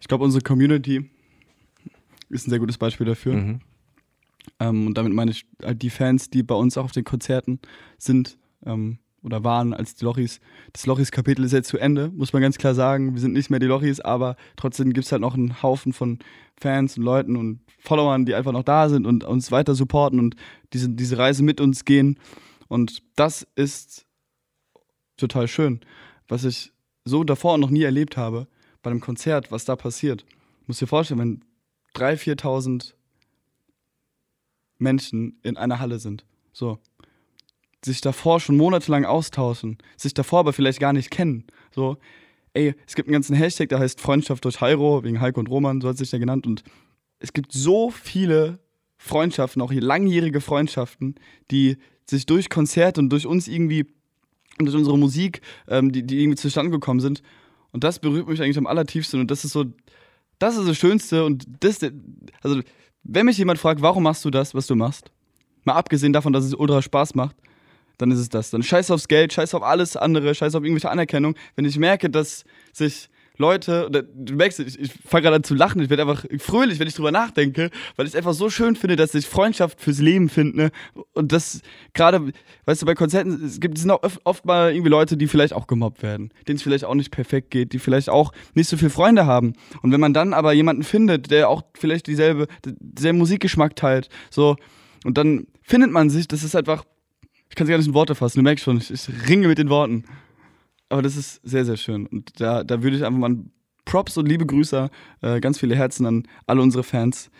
[0.00, 1.10] Ich glaube, unsere Community
[2.28, 3.34] ist ein sehr gutes Beispiel dafür.
[3.34, 3.60] Mhm.
[4.58, 7.60] Ähm, und damit meine ich halt die Fans, die bei uns auch auf den Konzerten
[7.98, 10.40] sind ähm, oder waren als die Lochis.
[10.72, 13.14] Das Lochis-Kapitel ist jetzt zu Ende, muss man ganz klar sagen.
[13.14, 16.18] Wir sind nicht mehr die Lochis, aber trotzdem gibt es halt noch einen Haufen von
[16.56, 20.36] Fans und Leuten und Followern, die einfach noch da sind und uns weiter supporten und
[20.72, 22.18] diese, diese Reise mit uns gehen.
[22.68, 24.06] Und das ist
[25.22, 25.80] total schön,
[26.28, 26.72] was ich
[27.04, 28.46] so davor noch nie erlebt habe
[28.82, 30.24] bei einem Konzert, was da passiert.
[30.66, 31.44] Muss dir vorstellen, wenn
[31.94, 32.94] 3.000, 4.000
[34.78, 36.24] Menschen in einer Halle sind.
[36.52, 36.78] So.
[37.84, 41.44] Sich davor schon monatelang austauschen, sich davor aber vielleicht gar nicht kennen.
[41.74, 41.96] So,
[42.54, 45.80] ey, es gibt einen ganzen Hashtag, der heißt Freundschaft durch Heiro, wegen Heiko und Roman,
[45.80, 46.46] so hat sich der genannt.
[46.46, 46.62] Und
[47.18, 48.60] es gibt so viele
[48.98, 51.16] Freundschaften, auch langjährige Freundschaften,
[51.50, 51.76] die
[52.08, 53.86] sich durch Konzerte und durch uns irgendwie
[54.58, 57.22] und durch unsere Musik, ähm, die, die irgendwie zustande gekommen sind.
[57.72, 59.20] Und das berührt mich eigentlich am allertiefsten.
[59.20, 59.64] Und das ist so,
[60.38, 61.24] das ist das Schönste.
[61.24, 61.80] Und das,
[62.42, 62.60] also,
[63.02, 65.10] wenn mich jemand fragt, warum machst du das, was du machst,
[65.64, 67.36] mal abgesehen davon, dass es ultra Spaß macht,
[67.98, 68.50] dann ist es das.
[68.50, 71.34] Dann scheiß aufs Geld, scheiß auf alles andere, scheiß auf irgendwelche Anerkennung.
[71.56, 73.08] Wenn ich merke, dass sich
[73.42, 76.88] Leute, du merkst, ich, ich fange gerade an zu lachen, ich werde einfach fröhlich, wenn
[76.88, 80.28] ich drüber nachdenke, weil ich es einfach so schön finde, dass ich Freundschaft fürs Leben
[80.28, 80.70] finde.
[81.12, 81.60] Und das
[81.92, 82.32] gerade,
[82.64, 85.66] weißt du, bei Konzerten, es gibt sind oft, oft mal irgendwie Leute, die vielleicht auch
[85.66, 88.90] gemobbt werden, denen es vielleicht auch nicht perfekt geht, die vielleicht auch nicht so viele
[88.90, 89.54] Freunde haben.
[89.82, 94.56] Und wenn man dann aber jemanden findet, der auch vielleicht dieselbe, denselben Musikgeschmack teilt, so,
[95.04, 96.84] und dann findet man sich, das ist einfach,
[97.48, 99.58] ich kann es gar nicht in Worte fassen, du merkst schon, ich, ich ringe mit
[99.58, 100.04] den Worten.
[100.92, 102.06] Aber das ist sehr, sehr schön.
[102.06, 103.38] Und da, da würde ich einfach mal
[103.86, 104.90] Props und liebe Grüße,
[105.22, 107.30] äh, ganz viele Herzen an alle unsere Fans.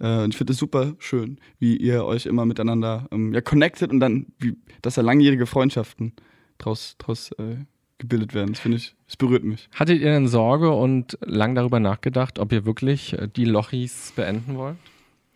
[0.00, 4.00] Äh, ich finde es super schön, wie ihr euch immer miteinander ähm, ja, connected und
[4.00, 6.14] dann, wie, dass da langjährige Freundschaften
[6.56, 7.56] draus, draus äh,
[7.98, 8.54] gebildet werden.
[8.54, 9.68] Das finde ich, es berührt mich.
[9.74, 14.56] Hattet ihr denn Sorge und lang darüber nachgedacht, ob ihr wirklich äh, die Lochis beenden
[14.56, 14.76] wollt?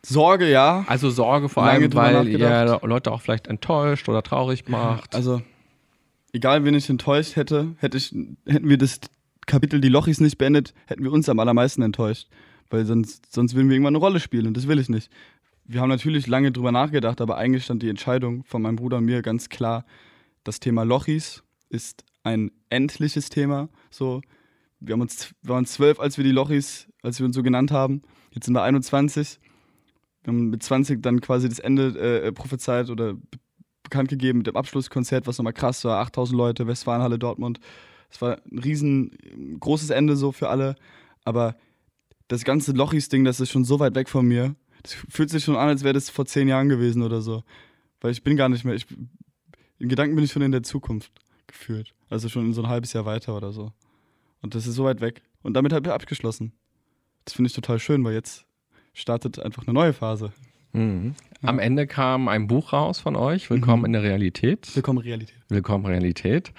[0.03, 0.87] Sorge, ja.
[0.89, 2.81] Also Sorge vor Lange allem, weil ihr.
[2.83, 5.15] Leute auch vielleicht enttäuscht oder traurig macht.
[5.15, 5.43] Also,
[6.33, 8.15] egal wen ich enttäuscht hätte, hätte ich,
[8.47, 9.01] hätten wir das
[9.47, 12.29] Kapitel Die Lochis nicht beendet, hätten wir uns am allermeisten enttäuscht.
[12.69, 15.11] Weil sonst, sonst würden wir irgendwann eine Rolle spielen und das will ich nicht.
[15.65, 19.05] Wir haben natürlich lange drüber nachgedacht, aber eigentlich stand die Entscheidung von meinem Bruder und
[19.05, 19.85] mir ganz klar,
[20.45, 23.69] das Thema Lochis ist ein endliches Thema.
[23.91, 24.21] So,
[24.81, 27.71] wir, haben uns, wir waren zwölf, als wir die Lochis, als wir uns so genannt
[27.71, 28.03] haben.
[28.33, 29.41] Jetzt sind wir 21.
[30.23, 33.15] Wir haben mit 20 dann quasi das Ende äh, prophezeit oder
[33.87, 36.01] bekannt gegeben mit dem Abschlusskonzert, was nochmal krass war.
[36.01, 37.61] 8000 Leute, Westfalenhalle, Dortmund.
[38.11, 40.77] Es war ein riesen, großes Ende so für alle.
[41.25, 41.57] Aber
[42.29, 44.55] das ganze Lochis-Ding, das ist schon so weit weg von mir.
[44.83, 47.43] Das fühlt sich schon an, als wäre das vor zehn Jahren gewesen oder so.
[48.01, 48.87] Weil ich bin gar nicht mehr, ich,
[49.79, 51.13] in Gedanken bin ich schon in der Zukunft
[51.47, 51.95] gefühlt.
[52.09, 53.73] Also schon in so ein halbes Jahr weiter oder so.
[54.43, 55.23] Und das ist so weit weg.
[55.43, 56.53] Und damit habe ich abgeschlossen.
[57.25, 58.47] Das finde ich total schön, weil jetzt
[58.93, 60.33] startet einfach eine neue Phase.
[60.73, 61.15] Mhm.
[61.47, 63.87] Am Ende kam ein Buch raus von euch, Willkommen Mhm.
[63.87, 64.69] in der Realität.
[64.75, 65.37] Willkommen Realität.
[65.49, 66.53] Willkommen Realität.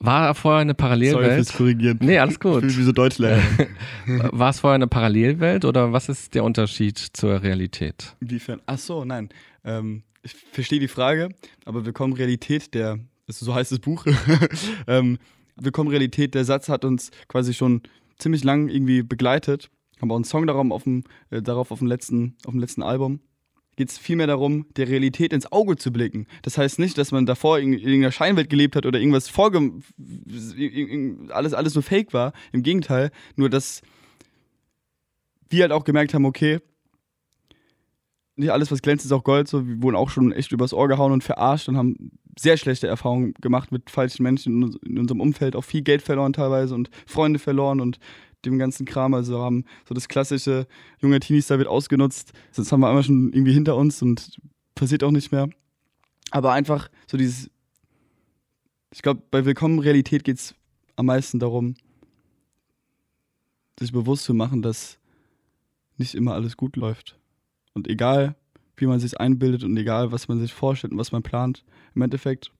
[0.00, 1.34] War vorher eine Sorry Parallelwelt?
[1.34, 1.98] fürs Korrigieren.
[2.00, 2.64] Nee, alles gut.
[2.64, 3.40] Ich wie so Deutschlehrer.
[4.06, 8.16] War es vorher eine Parallelwelt oder was ist der Unterschied zur Realität?
[8.20, 8.60] Inwiefern?
[8.66, 9.28] Ach so, nein.
[9.64, 11.28] Ähm, ich verstehe die Frage,
[11.66, 12.98] aber Willkommen Realität, der,
[13.28, 14.06] so heißt das Buch.
[14.86, 15.18] ähm,
[15.56, 17.82] Willkommen Realität, der Satz hat uns quasi schon
[18.18, 19.68] ziemlich lang irgendwie begleitet.
[20.00, 22.82] Haben auch einen Song darauf auf dem, äh, darauf auf dem, letzten, auf dem letzten
[22.82, 23.20] Album.
[23.76, 26.26] Geht es vielmehr darum, der Realität ins Auge zu blicken.
[26.42, 29.72] Das heißt nicht, dass man davor in irgendeiner Scheinwelt gelebt hat oder irgendwas vorge...
[31.30, 32.32] alles, alles nur fake war.
[32.52, 33.82] Im Gegenteil, nur dass
[35.48, 36.60] wir halt auch gemerkt haben, okay,
[38.36, 39.48] nicht alles, was glänzt, ist auch Gold.
[39.48, 42.86] So, wir wurden auch schon echt übers Ohr gehauen und verarscht und haben sehr schlechte
[42.86, 47.38] Erfahrungen gemacht mit falschen Menschen in, unserem Umfeld, auch viel Geld verloren teilweise und Freunde
[47.38, 47.98] verloren und
[48.44, 49.14] dem ganzen Kram.
[49.14, 50.66] Also haben so das klassische
[51.00, 52.32] junge Teenies da wird ausgenutzt.
[52.54, 54.38] Das haben wir einmal schon irgendwie hinter uns und
[54.74, 55.48] passiert auch nicht mehr.
[56.30, 57.50] Aber einfach so dieses,
[58.92, 60.54] ich glaube, bei Willkommen Realität geht es
[60.96, 61.74] am meisten darum,
[63.78, 64.98] sich bewusst zu machen, dass
[65.96, 67.18] nicht immer alles gut läuft.
[67.74, 68.34] Und egal,
[68.76, 71.64] wie man sich einbildet und egal, was man sich vorstellt und was man plant,
[71.94, 72.50] im Endeffekt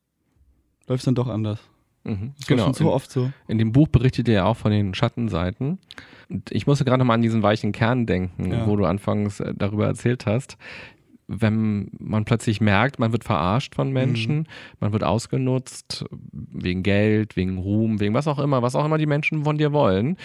[0.86, 1.60] läuft es dann doch anders.
[2.04, 2.32] Mhm.
[2.38, 2.70] Das Genau.
[2.70, 3.30] Ist so In, oft so.
[3.48, 5.78] in dem Buch berichtet ihr ja auch von den Schattenseiten.
[6.28, 8.66] Und ich musste gerade noch mal an diesen weichen Kern denken, Ja.
[8.66, 10.56] wo du anfangs äh, darüber erzählt hast.
[11.28, 14.44] Wenn man plötzlich merkt, man wird verarscht von Menschen, Mhm.
[14.80, 19.06] man wird ausgenutzt wegen Geld, wegen Ruhm, wegen was auch immer, was auch immer die
[19.06, 20.16] Menschen von dir wollen,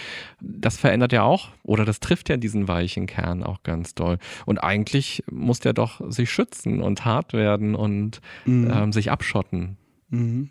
[0.42, 4.18] das verändert ja auch oder das trifft ja diesen weichen Kern auch ganz doll.
[4.46, 8.72] Und eigentlich muss der doch sich schützen und hart werden und Mhm.
[8.74, 9.78] ähm, sich abschotten.
[10.10, 10.50] Mhm.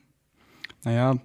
[0.86, 1.18] Naja,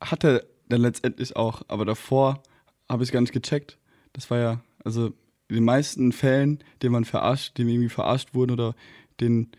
[0.00, 2.40] hat er dann letztendlich auch, aber davor
[2.88, 3.78] habe ich gar nicht gecheckt.
[4.12, 5.06] Das war ja, also
[5.48, 8.76] in den meisten Fällen, denen man verarscht, denen irgendwie verarscht wurden oder
[9.18, 9.50] denen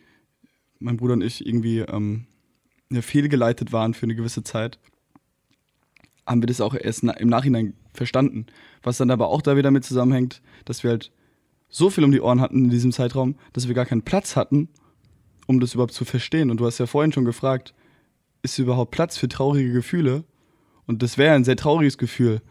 [0.79, 2.25] mein Bruder und ich irgendwie ähm,
[2.89, 4.79] ja, fehlgeleitet waren für eine gewisse Zeit,
[6.25, 8.45] haben wir das auch erst im Nachhinein verstanden.
[8.81, 11.11] Was dann aber auch da wieder mit zusammenhängt, dass wir halt
[11.67, 14.69] so viel um die Ohren hatten in diesem Zeitraum, dass wir gar keinen Platz hatten,
[15.47, 16.49] um das überhaupt zu verstehen.
[16.49, 17.73] Und du hast ja vorhin schon gefragt,
[18.41, 20.23] ist überhaupt Platz für traurige Gefühle?
[20.87, 22.41] Und das wäre ein sehr trauriges Gefühl.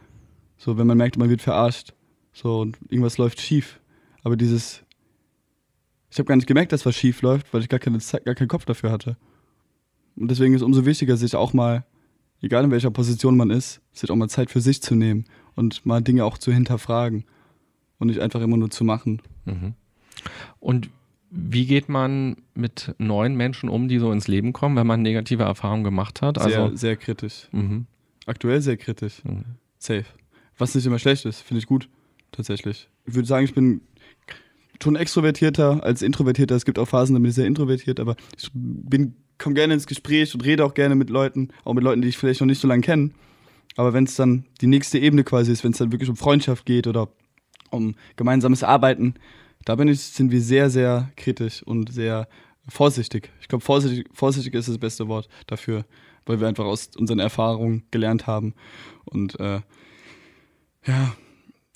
[0.56, 1.94] So, wenn man merkt, man wird verarscht.
[2.32, 3.80] So, und irgendwas läuft schief.
[4.22, 4.82] Aber dieses.
[6.10, 8.48] Ich habe gar nicht gemerkt, dass was schief läuft, weil ich gar, keine gar keinen
[8.48, 9.16] Kopf dafür hatte.
[10.16, 11.84] Und deswegen ist es umso wichtiger, sich auch mal,
[12.42, 15.24] egal in welcher Position man ist, sich auch mal Zeit für sich zu nehmen
[15.54, 17.24] und mal Dinge auch zu hinterfragen.
[17.98, 19.20] Und nicht einfach immer nur zu machen.
[19.44, 19.74] Mhm.
[20.58, 20.90] Und
[21.30, 25.44] wie geht man mit neuen Menschen um, die so ins Leben kommen, wenn man negative
[25.44, 26.40] Erfahrungen gemacht hat?
[26.42, 27.48] Sehr, Also, sehr kritisch.
[27.52, 27.86] mhm.
[28.26, 29.24] Aktuell sehr kritisch.
[29.24, 29.44] Mhm.
[29.78, 30.04] Safe.
[30.58, 31.88] Was nicht immer schlecht ist, finde ich gut,
[32.32, 32.88] tatsächlich.
[33.06, 33.80] Ich würde sagen, ich bin
[34.82, 36.54] schon extrovertierter als introvertierter.
[36.54, 39.86] Es gibt auch Phasen, da bin ich sehr introvertiert, aber ich bin, komme gerne ins
[39.86, 42.60] Gespräch und rede auch gerne mit Leuten, auch mit Leuten, die ich vielleicht noch nicht
[42.60, 43.10] so lange kenne.
[43.76, 46.66] Aber wenn es dann die nächste Ebene quasi ist, wenn es dann wirklich um Freundschaft
[46.66, 47.08] geht oder
[47.70, 49.14] um gemeinsames Arbeiten,
[49.64, 52.28] da bin ich, sind wir sehr, sehr kritisch und sehr
[52.68, 53.30] vorsichtig.
[53.40, 55.84] Ich glaube, vorsichtig, vorsichtig ist das beste Wort dafür,
[56.26, 58.54] weil wir einfach aus unseren Erfahrungen gelernt haben
[59.04, 59.60] und äh,
[60.86, 61.12] ja,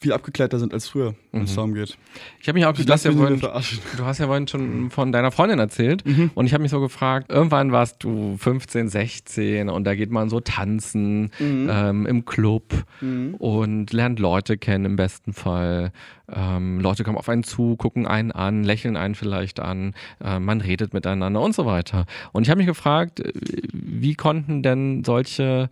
[0.04, 1.56] viel abgeklärter sind als früher, wenn es Mhm.
[1.56, 1.96] darum geht.
[2.40, 5.30] Ich habe mich auch, du hast, ja vorhin, du hast ja vorhin schon von deiner
[5.30, 6.30] Freundin erzählt Mhm.
[6.34, 10.28] und ich habe mich so gefragt, irgendwann warst du 15, 16 und da geht man
[10.28, 11.68] so tanzen Mhm.
[11.70, 12.84] ähm, im Club
[13.38, 15.90] und lernt Leute kennen im besten Fall.
[16.32, 19.94] Ähm, Leute kommen auf einen zu, gucken einen an, lächeln einen vielleicht an,
[20.24, 22.06] äh, man redet miteinander und so weiter.
[22.32, 23.32] Und ich habe mich gefragt, äh,
[23.72, 25.68] wie konnten denn solche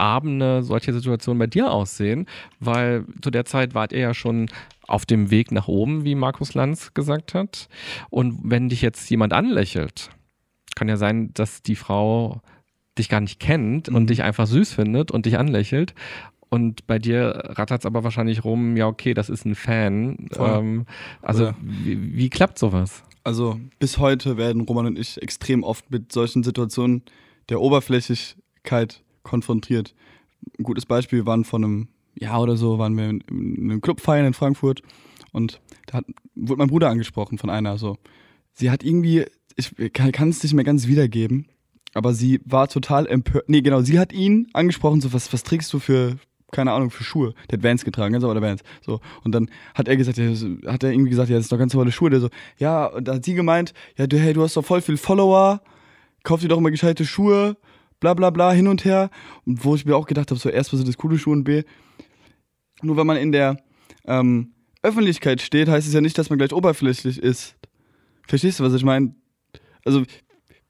[0.00, 2.26] Abende, solche Situationen bei dir aussehen?
[2.58, 4.48] Weil zu der Zeit wart ihr ja schon
[4.86, 7.68] auf dem Weg nach oben, wie Markus Lanz gesagt hat.
[8.10, 10.10] Und wenn dich jetzt jemand anlächelt,
[10.74, 12.40] kann ja sein, dass die Frau
[12.98, 14.06] dich gar nicht kennt und Mhm.
[14.08, 15.94] dich einfach süß findet und dich anlächelt.
[16.48, 20.28] Und bei dir rattert es aber wahrscheinlich rum, ja, okay, das ist ein Fan.
[20.36, 20.86] Ähm,
[21.22, 23.04] also, wie, wie klappt sowas?
[23.22, 27.02] Also bis heute werden Roman und ich extrem oft mit solchen Situationen
[27.50, 29.94] der Oberflächlichkeit konfrontiert.
[30.58, 34.00] Ein gutes Beispiel waren vor einem Jahr oder so, waren wir in, in einem Club
[34.00, 34.82] feiern in Frankfurt
[35.32, 36.04] und da hat,
[36.34, 37.96] wurde mein Bruder angesprochen von einer so.
[38.52, 41.46] Sie hat irgendwie, ich kann, es nicht mehr ganz wiedergeben,
[41.94, 43.48] aber sie war total empört.
[43.48, 46.16] Nee, genau, sie hat ihn angesprochen, so, was, was trägst du für,
[46.50, 47.34] keine Ahnung, für Schuhe?
[47.48, 48.62] Der hat Vans getragen, ganz normale Vans.
[48.84, 49.00] So.
[49.24, 51.92] Und dann hat er gesagt, hat er irgendwie gesagt, ja, das sind doch ganz normale
[51.92, 52.10] Schuhe.
[52.10, 54.80] Der so, ja, und da hat sie gemeint, ja, du, hey, du hast doch voll
[54.80, 55.62] viel Follower,
[56.22, 57.56] kauf dir doch immer gescheite Schuhe,
[58.00, 59.10] bla bla bla, hin und her.
[59.46, 61.44] Und wo ich mir auch gedacht habe, so erst was sind das coole Schuhe und
[61.44, 61.62] B,
[62.82, 63.58] nur wenn man in der
[64.06, 67.56] ähm, Öffentlichkeit steht, heißt es ja nicht, dass man gleich oberflächlich ist.
[68.26, 69.14] Verstehst du, was ich meine?
[69.84, 70.04] Also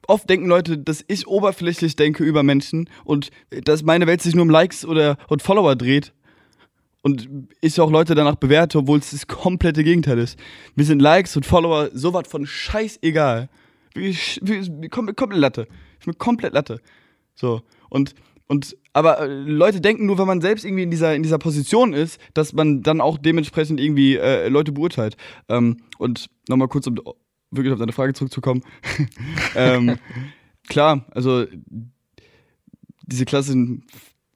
[0.06, 4.42] oft denken Leute, dass ich oberflächlich denke über Menschen und dass meine Welt sich nur
[4.42, 6.12] um Likes oder und Follower dreht.
[7.02, 7.28] Und
[7.62, 10.38] ich auch Leute danach bewerte, obwohl es das komplette Gegenteil ist.
[10.74, 13.48] Mir sind Likes und Follower sowas von scheißegal.
[13.94, 15.66] Wie, wie, komplett Latte.
[15.98, 16.80] Ich bin komplett Latte.
[17.40, 17.62] So.
[17.88, 18.14] Und
[18.46, 21.92] Und aber äh, Leute denken nur, wenn man selbst irgendwie in dieser, in dieser Position
[21.92, 25.16] ist, dass man dann auch dementsprechend irgendwie äh, Leute beurteilt.
[25.48, 26.96] Ähm, und nochmal kurz, um
[27.52, 28.62] wirklich auf deine Frage zurückzukommen.
[29.54, 29.98] ähm,
[30.68, 31.46] klar, also
[33.06, 33.86] diese klassischen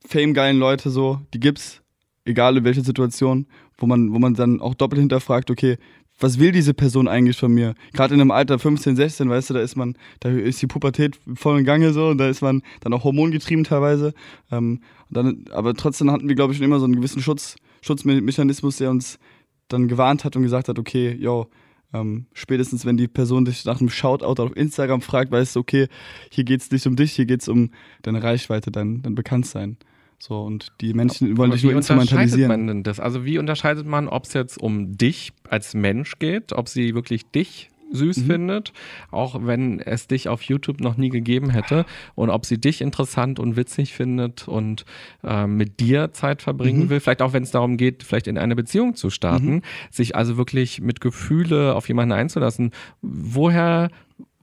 [0.06, 1.82] fame-geilen Leute so, die gibt's,
[2.24, 3.46] egal in welcher Situation,
[3.78, 5.76] wo man, wo man dann auch doppelt hinterfragt, okay,
[6.18, 7.74] was will diese Person eigentlich von mir?
[7.92, 11.18] Gerade in einem Alter 15, 16, weißt du, da ist man, da ist die Pubertät
[11.34, 14.14] voll im Gange so und da ist man dann auch hormongetrieben teilweise.
[14.50, 18.76] Ähm, dann, aber trotzdem hatten wir, glaube ich, schon immer so einen gewissen Schutz, Schutzmechanismus,
[18.76, 19.18] der uns
[19.68, 21.48] dann gewarnt hat und gesagt hat, okay, yo,
[21.92, 25.88] ähm, spätestens wenn die Person dich nach einem Shoutout auf Instagram fragt, weißt du, okay,
[26.30, 27.70] hier geht es nicht um dich, hier geht es um
[28.02, 29.78] deine Reichweite, dein, dein Bekanntsein.
[30.26, 32.48] So, und die Menschen wollen dich nur instrumentalisieren.
[32.48, 32.98] Man denn das?
[32.98, 37.26] Also wie unterscheidet man, ob es jetzt um dich als Mensch geht, ob sie wirklich
[37.26, 38.26] dich süß mhm.
[38.26, 38.72] findet,
[39.10, 43.38] auch wenn es dich auf YouTube noch nie gegeben hätte und ob sie dich interessant
[43.38, 44.86] und witzig findet und
[45.22, 46.88] äh, mit dir Zeit verbringen mhm.
[46.88, 49.62] will, vielleicht auch wenn es darum geht, vielleicht in eine Beziehung zu starten, mhm.
[49.90, 52.70] sich also wirklich mit Gefühle auf jemanden einzulassen.
[53.02, 53.90] Woher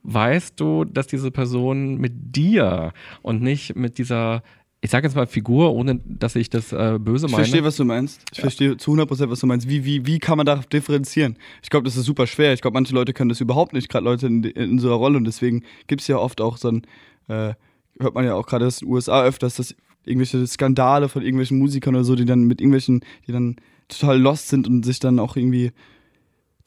[0.04, 4.44] weißt du, dass diese Person mit dir und nicht mit dieser
[4.84, 7.44] ich sage jetzt mal Figur, ohne dass ich das äh, böse meine.
[7.44, 8.24] Ich verstehe, was du meinst.
[8.32, 8.42] Ich ja.
[8.42, 9.70] verstehe zu 100%, was du meinst.
[9.70, 11.38] Wie, wie, wie kann man da differenzieren?
[11.62, 12.54] Ich glaube, das ist super schwer.
[12.54, 15.18] Ich glaube, manche Leute können das überhaupt nicht, gerade Leute in, in, so einer Rolle.
[15.18, 16.82] Und deswegen gibt es ja oft auch so ein,
[17.28, 17.54] äh,
[18.00, 21.94] hört man ja auch gerade in den USA öfters, dass irgendwelche Skandale von irgendwelchen Musikern
[21.94, 23.58] oder so, die dann mit irgendwelchen, die dann
[23.88, 25.72] total lost sind und sich dann auch irgendwie,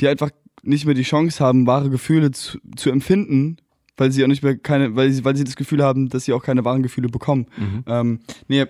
[0.00, 0.30] die einfach
[0.62, 3.56] nicht mehr die Chance haben, wahre Gefühle zu, zu empfinden,
[3.96, 6.32] weil sie auch nicht mehr keine, weil sie, weil sie das Gefühl haben, dass sie
[6.32, 7.46] auch keine wahren Gefühle bekommen.
[7.56, 7.84] Mhm.
[7.86, 8.66] Ähm, nee,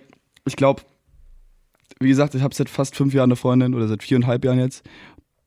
[0.47, 0.83] ich glaube,
[2.01, 4.85] wie gesagt, ich habe seit fast fünf Jahren eine Freundin oder seit viereinhalb Jahren jetzt.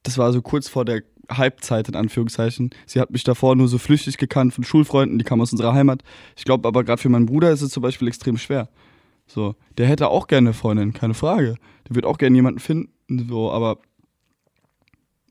[0.04, 2.70] Das war so kurz vor der Halbzeit in Anführungszeichen.
[2.86, 6.04] Sie hat mich davor nur so flüchtig gekannt von Schulfreunden, die kamen aus unserer Heimat.
[6.36, 8.70] Ich glaube aber gerade für meinen Bruder ist es zum Beispiel extrem schwer.
[9.28, 11.56] So, der hätte auch gerne eine Freundin, keine Frage.
[11.88, 13.80] Der wird auch gerne jemanden finden, so, aber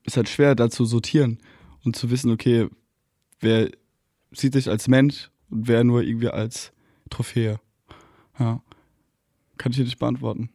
[0.04, 1.38] ist halt schwer, da zu sortieren
[1.82, 2.68] und zu wissen, okay,
[3.40, 3.70] wer
[4.32, 6.72] sieht sich als Mensch und wer nur irgendwie als
[7.10, 7.60] Trophäe.
[8.38, 8.62] Ja.
[9.58, 10.50] Kann ich dir nicht beantworten.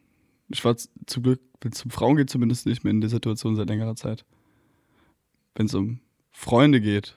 [0.48, 3.56] Ich war zum Glück, wenn es um Frauen geht, zumindest nicht mehr in der Situation
[3.56, 4.24] seit längerer Zeit.
[5.54, 6.00] Wenn es um
[6.30, 7.16] Freunde geht,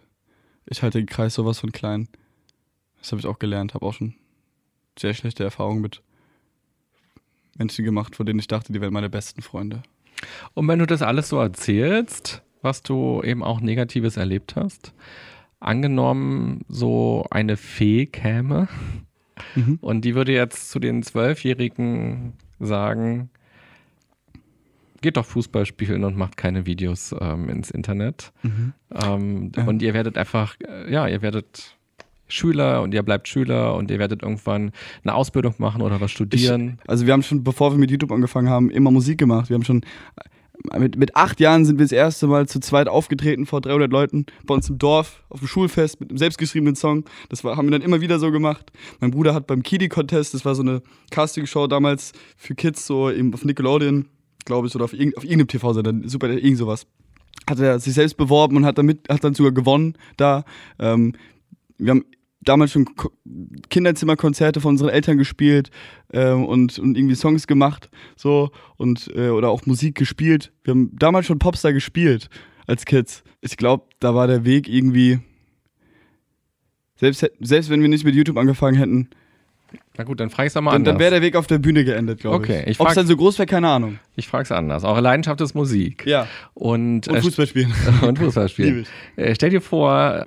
[0.66, 2.08] ich halte den Kreis sowas von klein.
[3.00, 4.16] Das habe ich auch gelernt, habe auch schon
[4.98, 6.02] sehr schlechte Erfahrungen mit
[7.58, 9.84] Menschen gemacht, von denen ich dachte, die wären meine besten Freunde.
[10.54, 14.94] Und wenn du das alles so erzählst, was du eben auch Negatives erlebt hast,
[15.66, 18.68] angenommen, so eine Fee käme
[19.56, 19.80] mhm.
[19.82, 23.30] und die würde jetzt zu den Zwölfjährigen sagen,
[25.02, 28.32] geht doch Fußball spielen und macht keine Videos ähm, ins Internet.
[28.42, 28.74] Mhm.
[28.92, 29.66] Ähm, ja.
[29.66, 31.76] Und ihr werdet einfach, äh, ja, ihr werdet
[32.28, 34.72] Schüler und ihr bleibt Schüler und ihr werdet irgendwann
[35.04, 36.80] eine Ausbildung machen oder was studieren.
[36.82, 39.50] Ich, also wir haben schon, bevor wir mit YouTube angefangen haben, immer Musik gemacht.
[39.50, 39.82] Wir haben schon
[40.78, 44.26] mit, mit acht Jahren sind wir das erste Mal zu zweit aufgetreten vor 300 Leuten
[44.46, 47.06] bei uns im Dorf auf dem Schulfest mit einem selbstgeschriebenen Song.
[47.30, 48.72] Das war, haben wir dann immer wieder so gemacht.
[49.00, 50.82] Mein Bruder hat beim Kiddy Contest, das war so eine
[51.12, 54.08] Castingshow damals für Kids, so eben auf Nickelodeon,
[54.46, 56.86] glaube ich, oder auf, irgend, auf irgendeinem TV-Sender, super, irgend sowas.
[57.50, 60.46] Hat er sich selbst beworben und hat, damit, hat dann sogar gewonnen da.
[60.80, 61.14] Ähm,
[61.78, 62.06] wir haben
[62.46, 62.88] damals schon
[63.70, 65.72] Kinderzimmerkonzerte von unseren Eltern gespielt
[66.14, 70.52] ähm, und, und irgendwie Songs gemacht so und äh, oder auch Musik gespielt.
[70.64, 72.30] Wir haben damals schon Popstar gespielt
[72.68, 73.24] als Kids.
[73.42, 75.20] Ich glaube, da war der Weg irgendwie
[76.96, 79.10] selbst selbst wenn wir nicht mit YouTube angefangen hätten.
[79.98, 80.94] Na gut, dann frage ich es mal dann, anders.
[80.94, 82.72] Dann wäre der Weg auf der Bühne geendet, glaube okay, ich.
[82.72, 84.00] ich Ob es dann so groß wäre, keine Ahnung.
[84.16, 84.84] Ich frage es anders.
[84.84, 86.06] Eure Leidenschaft ist Musik.
[86.06, 86.28] Ja.
[86.54, 87.74] Und, und Fußballspielen.
[88.02, 88.86] und Fußballspielen.
[89.16, 90.26] äh, stell dir vor,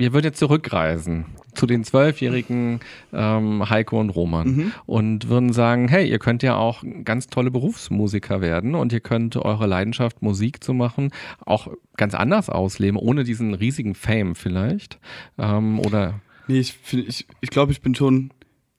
[0.00, 2.80] ihr würdet jetzt zurückreisen zu den zwölfjährigen
[3.12, 4.72] ähm, Heiko und Roman mhm.
[4.86, 9.36] und würden sagen, hey, ihr könnt ja auch ganz tolle Berufsmusiker werden und ihr könnt
[9.36, 11.10] eure Leidenschaft, Musik zu machen,
[11.44, 14.98] auch ganz anders ausleben, ohne diesen riesigen Fame vielleicht.
[15.38, 18.32] Ähm, oder nee, ich, ich, ich glaube, ich bin schon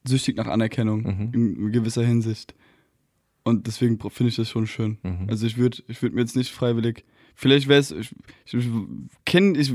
[0.03, 1.31] süchtig nach Anerkennung mhm.
[1.33, 2.55] in gewisser Hinsicht.
[3.43, 4.97] Und deswegen finde ich das schon schön.
[5.03, 5.27] Mhm.
[5.29, 7.03] Also ich würde ich würd mir jetzt nicht freiwillig,
[7.35, 8.15] vielleicht wäre es, ich,
[8.45, 8.65] ich, ich
[9.25, 9.73] kenne, ich,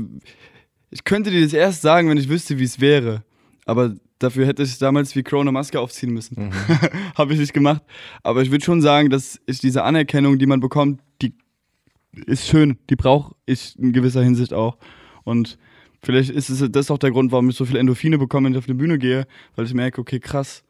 [0.89, 3.23] ich könnte dir das erst sagen, wenn ich wüsste, wie es wäre.
[3.65, 6.47] Aber dafür hätte ich damals wie eine Maske aufziehen müssen.
[6.47, 6.51] Mhm.
[7.15, 7.83] Habe ich nicht gemacht.
[8.23, 11.33] Aber ich würde schon sagen, dass ich diese Anerkennung, die man bekommt, die
[12.25, 12.77] ist schön.
[12.89, 14.77] Die brauche ich in gewisser Hinsicht auch.
[15.23, 15.57] Und
[16.01, 18.59] vielleicht ist es das auch der Grund, warum ich so viele Endorphine bekomme, wenn ich
[18.59, 20.63] auf eine Bühne gehe, weil ich merke, okay, krass,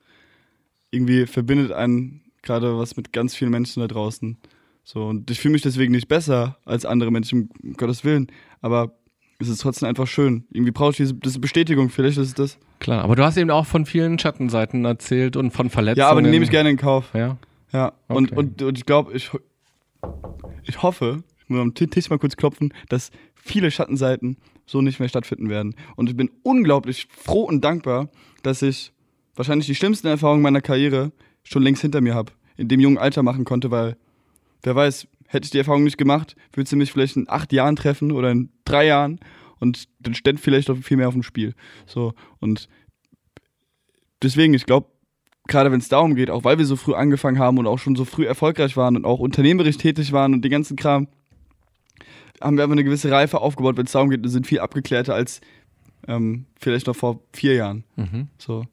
[0.91, 4.38] irgendwie verbindet einen gerade was mit ganz vielen Menschen da draußen.
[4.84, 8.28] So, und ich fühle mich deswegen nicht besser als andere Menschen, um Gottes Willen.
[8.61, 8.97] Aber
[9.39, 10.45] ist es trotzdem einfach schön.
[10.51, 12.57] Irgendwie brauche ich diese, diese Bestätigung, vielleicht ist es das.
[12.79, 15.99] Klar, aber du hast eben auch von vielen Schattenseiten erzählt und von Verletzungen.
[16.05, 17.11] Ja, aber die nehme ich gerne in Kauf.
[17.13, 17.38] Ja.
[17.73, 18.35] Ja, und, Okay.
[18.39, 19.29] und, und ich glaube, ich,
[20.63, 24.99] ich hoffe, ich muss am Ti- Tisch mal kurz klopfen, dass viele Schattenseiten so nicht
[24.99, 25.75] mehr stattfinden werden.
[25.95, 28.09] Und ich bin unglaublich froh und dankbar,
[28.43, 28.91] dass ich
[29.35, 31.11] wahrscheinlich die schlimmsten Erfahrungen meiner Karriere
[31.43, 33.95] schon längst hinter mir habe, in dem jungen Alter machen konnte, weil
[34.63, 37.75] wer weiß, hätte ich die Erfahrung nicht gemacht, würde sie mich vielleicht in acht Jahren
[37.75, 39.19] treffen oder in drei Jahren
[39.59, 41.53] und dann ständ vielleicht auch viel mehr auf dem Spiel.
[41.86, 42.69] So, und
[44.21, 44.88] deswegen, ich glaube,
[45.47, 47.95] gerade wenn es darum geht, auch weil wir so früh angefangen haben und auch schon
[47.95, 51.07] so früh erfolgreich waren und auch unternehmerisch tätig waren und den ganzen Kram,
[52.41, 55.15] haben wir einfach eine gewisse Reife aufgebaut, wenn es darum geht, wir sind viel abgeklärter
[55.15, 55.41] als
[56.07, 57.84] ähm, vielleicht noch vor vier Jahren.
[57.95, 58.28] Mhm.
[58.38, 58.65] So.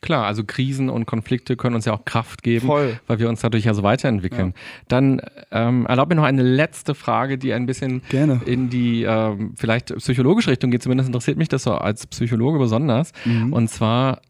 [0.00, 3.00] Klar, also Krisen und Konflikte können uns ja auch Kraft geben, Voll.
[3.06, 4.54] weil wir uns dadurch ja so weiterentwickeln.
[4.88, 5.20] Dann
[5.50, 8.40] ähm, erlaub mir noch eine letzte Frage, die ein bisschen Gerne.
[8.46, 10.82] in die ähm, vielleicht psychologische Richtung geht.
[10.82, 13.12] Zumindest interessiert mich das so als Psychologe besonders.
[13.24, 13.52] Mhm.
[13.52, 14.20] Und zwar,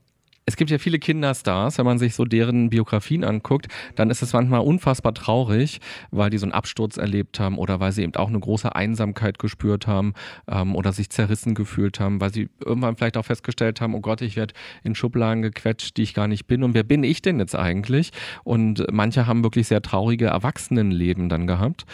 [0.48, 4.32] es gibt ja viele Kinderstars, wenn man sich so deren Biografien anguckt, dann ist es
[4.32, 5.78] manchmal unfassbar traurig,
[6.10, 9.38] weil die so einen Absturz erlebt haben oder weil sie eben auch eine große Einsamkeit
[9.38, 10.14] gespürt haben
[10.50, 14.22] ähm, oder sich zerrissen gefühlt haben, weil sie irgendwann vielleicht auch festgestellt haben, oh Gott,
[14.22, 16.62] ich werde in Schubladen gequetscht, die ich gar nicht bin.
[16.62, 18.12] Und wer bin ich denn jetzt eigentlich?
[18.42, 21.84] Und manche haben wirklich sehr traurige Erwachsenenleben dann gehabt.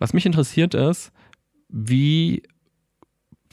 [0.00, 1.12] Was mich interessiert ist,
[1.68, 2.42] wie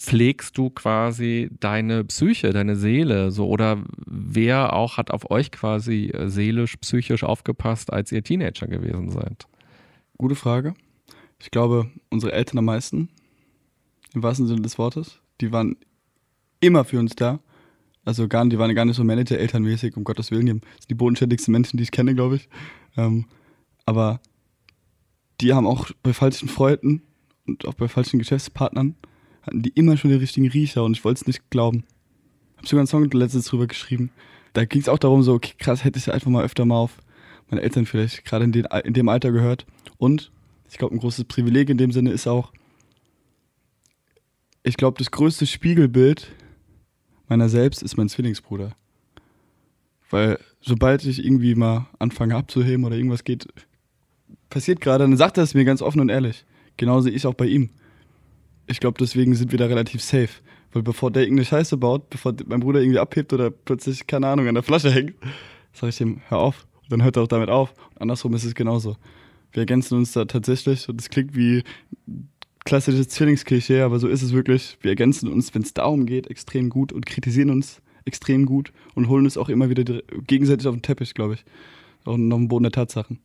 [0.01, 6.07] pflegst du quasi deine Psyche, deine Seele, so oder wer auch hat auf euch quasi
[6.07, 9.47] äh, seelisch, psychisch aufgepasst, als ihr Teenager gewesen seid?
[10.17, 10.73] Gute Frage.
[11.39, 13.09] Ich glaube, unsere Eltern am meisten,
[14.13, 15.75] im wahrsten Sinne des Wortes, die waren
[16.59, 17.39] immer für uns da.
[18.03, 20.47] Also gar, die waren gar nicht so Manager-Elternmäßig, um Gottes Willen.
[20.47, 22.49] Die sind die bodenständigsten Menschen, die ich kenne, glaube ich.
[22.97, 23.25] Ähm,
[23.85, 24.19] aber
[25.39, 27.03] die haben auch bei falschen Freunden
[27.45, 28.95] und auch bei falschen Geschäftspartnern
[29.41, 31.83] hatten die immer schon den richtigen Riecher und ich wollte es nicht glauben.
[32.57, 34.11] Hab sogar einen Song letztens drüber geschrieben.
[34.53, 36.97] Da ging es auch darum, so, okay, krass, hätte ich einfach mal öfter mal auf
[37.49, 39.65] meine Eltern vielleicht gerade in, in dem Alter gehört.
[39.97, 40.31] Und
[40.69, 42.51] ich glaube, ein großes Privileg in dem Sinne ist auch,
[44.63, 46.31] ich glaube, das größte Spiegelbild
[47.27, 48.75] meiner selbst ist mein Zwillingsbruder.
[50.09, 53.47] Weil sobald ich irgendwie mal anfange abzuheben oder irgendwas geht,
[54.49, 56.45] passiert gerade, dann sagt er es mir ganz offen und ehrlich.
[56.77, 57.69] Genauso ich auch bei ihm.
[58.67, 60.29] Ich glaube, deswegen sind wir da relativ safe.
[60.73, 64.47] Weil bevor der irgendeine Scheiße baut, bevor mein Bruder irgendwie abhebt oder plötzlich, keine Ahnung,
[64.47, 65.15] an der Flasche hängt,
[65.73, 66.65] sage ich ihm, hör auf.
[66.83, 67.73] Und dann hört er auch damit auf.
[67.91, 68.95] Und andersrum ist es genauso.
[69.51, 71.63] Wir ergänzen uns da tatsächlich, und das klingt wie
[72.63, 74.77] klassisches Zwillingsklischee, aber so ist es wirklich.
[74.81, 79.09] Wir ergänzen uns, wenn es darum geht, extrem gut und kritisieren uns extrem gut und
[79.09, 81.45] holen uns auch immer wieder gegenseitig auf den Teppich, glaube ich.
[82.05, 83.19] Auch noch den Boden der Tatsachen.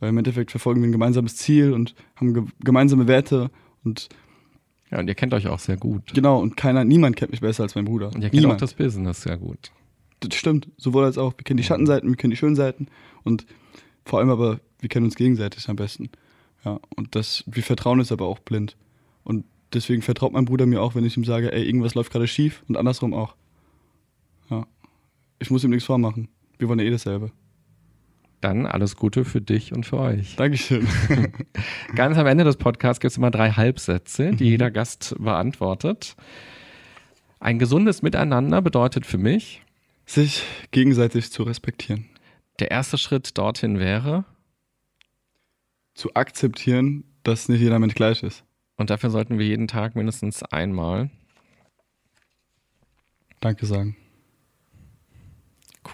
[0.00, 3.50] Weil im Endeffekt verfolgen wir ein gemeinsames Ziel und haben ge gemeinsame Werte
[3.84, 4.08] und
[4.94, 6.14] Ja, und ihr kennt euch auch sehr gut.
[6.14, 8.06] genau, und keiner, niemand kennt mich besser als mein Bruder.
[8.14, 8.54] Und ihr kennt niemand.
[8.54, 9.72] auch das Business sehr gut.
[10.20, 11.32] Das stimmt, sowohl als auch.
[11.36, 12.86] Wir kennen die Schattenseiten, wir kennen die schönen Seiten
[13.24, 13.44] und
[14.04, 16.10] vor allem aber, wir kennen uns gegenseitig am besten.
[16.64, 18.76] Ja, und das, wir vertrauen uns aber auch blind.
[19.24, 22.28] Und deswegen vertraut mein Bruder mir auch, wenn ich ihm sage, ey, irgendwas läuft gerade
[22.28, 23.34] schief und andersrum auch.
[24.48, 24.64] Ja.
[25.40, 26.28] Ich muss ihm nichts vormachen.
[26.56, 27.32] Wir wollen ja eh dasselbe.
[28.44, 30.36] Dann alles Gute für dich und für euch.
[30.36, 30.86] Dankeschön.
[31.94, 34.36] Ganz am Ende des Podcasts gibt es immer drei Halbsätze, Mhm.
[34.36, 36.14] die jeder Gast beantwortet.
[37.40, 39.62] Ein gesundes Miteinander bedeutet für mich,
[40.04, 40.42] Sich
[40.72, 42.04] gegenseitig zu respektieren.
[42.58, 44.26] der erste Schritt dorthin wäre,
[45.94, 48.44] Zu akzeptieren, dass nicht jeder Mensch gleich ist.
[48.76, 51.08] und dafür sollten wir jeden Tag mindestens einmal.
[53.40, 53.96] Danke sagen.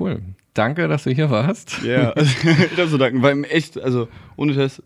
[0.00, 0.20] Cool.
[0.54, 1.82] Danke, dass du hier warst.
[1.82, 3.22] Ja, also, ich habe zu danken.
[3.22, 4.82] War echt, also ohne Scheiß,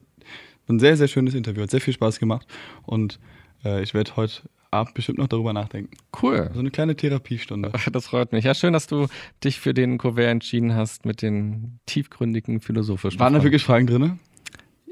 [0.69, 1.63] ein sehr, sehr schönes Interview.
[1.63, 2.47] Hat sehr viel Spaß gemacht.
[2.85, 3.19] Und
[3.65, 5.97] äh, ich werde heute Abend bestimmt noch darüber nachdenken.
[6.21, 6.51] Cool.
[6.53, 7.73] So eine kleine Therapiestunde.
[7.93, 8.45] Das freut mich.
[8.45, 9.07] Ja, schön, dass du
[9.45, 13.45] dich für den Kuvert entschieden hast mit den tiefgründigen philosophischen Waren da Fragen.
[13.45, 14.19] wirklich Fragen drin?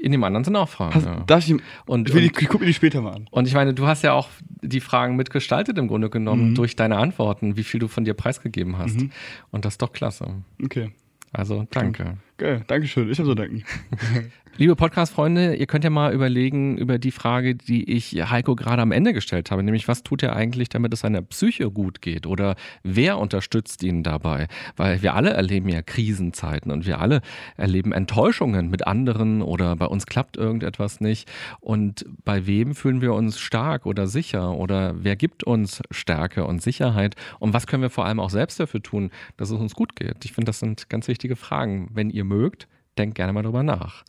[0.03, 0.93] In dem anderen sind auch Fragen.
[0.95, 1.23] Hast, ja.
[1.27, 3.27] darf ich, Und, ich, will und, ich gucke mir die später mal an.
[3.31, 4.27] und ich meine, du hast ja auch
[4.61, 6.55] die Fragen mitgestaltet im Grunde genommen Mhm.
[6.55, 8.99] durch deine Antworten, wie viel du von dir preisgegeben hast.
[8.99, 9.11] Mhm.
[9.51, 10.27] Und das ist doch klasse.
[10.61, 10.91] Okay.
[11.31, 12.17] Also danke.
[12.37, 13.09] Geil, Dankeschön.
[13.09, 13.63] Ich habe so danken.
[14.55, 18.91] Liebe Podcast-Freunde, ihr könnt ja mal überlegen über die Frage, die ich Heiko gerade am
[18.91, 22.53] Ende gestellt habe, nämlich was tut er eigentlich, damit es seiner Psyche gut geht oder
[22.83, 24.47] wer unterstützt ihn dabei?
[24.75, 27.21] Weil wir alle erleben ja Krisenzeiten und wir alle
[27.57, 31.27] erleben Enttäuschungen mit anderen oder bei uns klappt irgendetwas nicht.
[31.59, 36.61] Und bei wem fühlen wir uns stark oder sicher oder wer gibt uns Stärke und
[36.61, 39.95] Sicherheit und was können wir vor allem auch selbst dafür tun, dass es uns gut
[39.95, 40.23] geht?
[40.25, 41.89] Ich finde, das sind ganz wichtige Fragen.
[41.91, 42.67] Wenn ihr mögt,
[42.97, 44.03] denkt gerne mal drüber nach.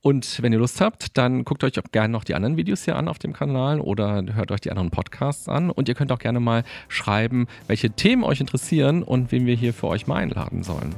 [0.00, 2.96] Und wenn ihr Lust habt, dann guckt euch auch gerne noch die anderen Videos hier
[2.96, 5.70] an auf dem Kanal oder hört euch die anderen Podcasts an.
[5.70, 9.74] Und ihr könnt auch gerne mal schreiben, welche Themen euch interessieren und wen wir hier
[9.74, 10.94] für euch mal einladen sollen.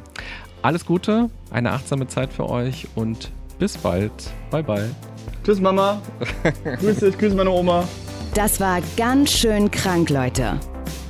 [0.63, 4.13] Alles Gute, eine achtsame Zeit für euch und bis bald.
[4.51, 4.91] Bye bye.
[5.45, 6.03] Tschüss Mama.
[6.79, 7.89] grüße, ich grüße meine Oma.
[8.35, 10.61] Das war ganz schön krank, Leute.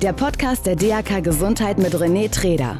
[0.01, 2.79] Der Podcast der DAK Gesundheit mit René Treder.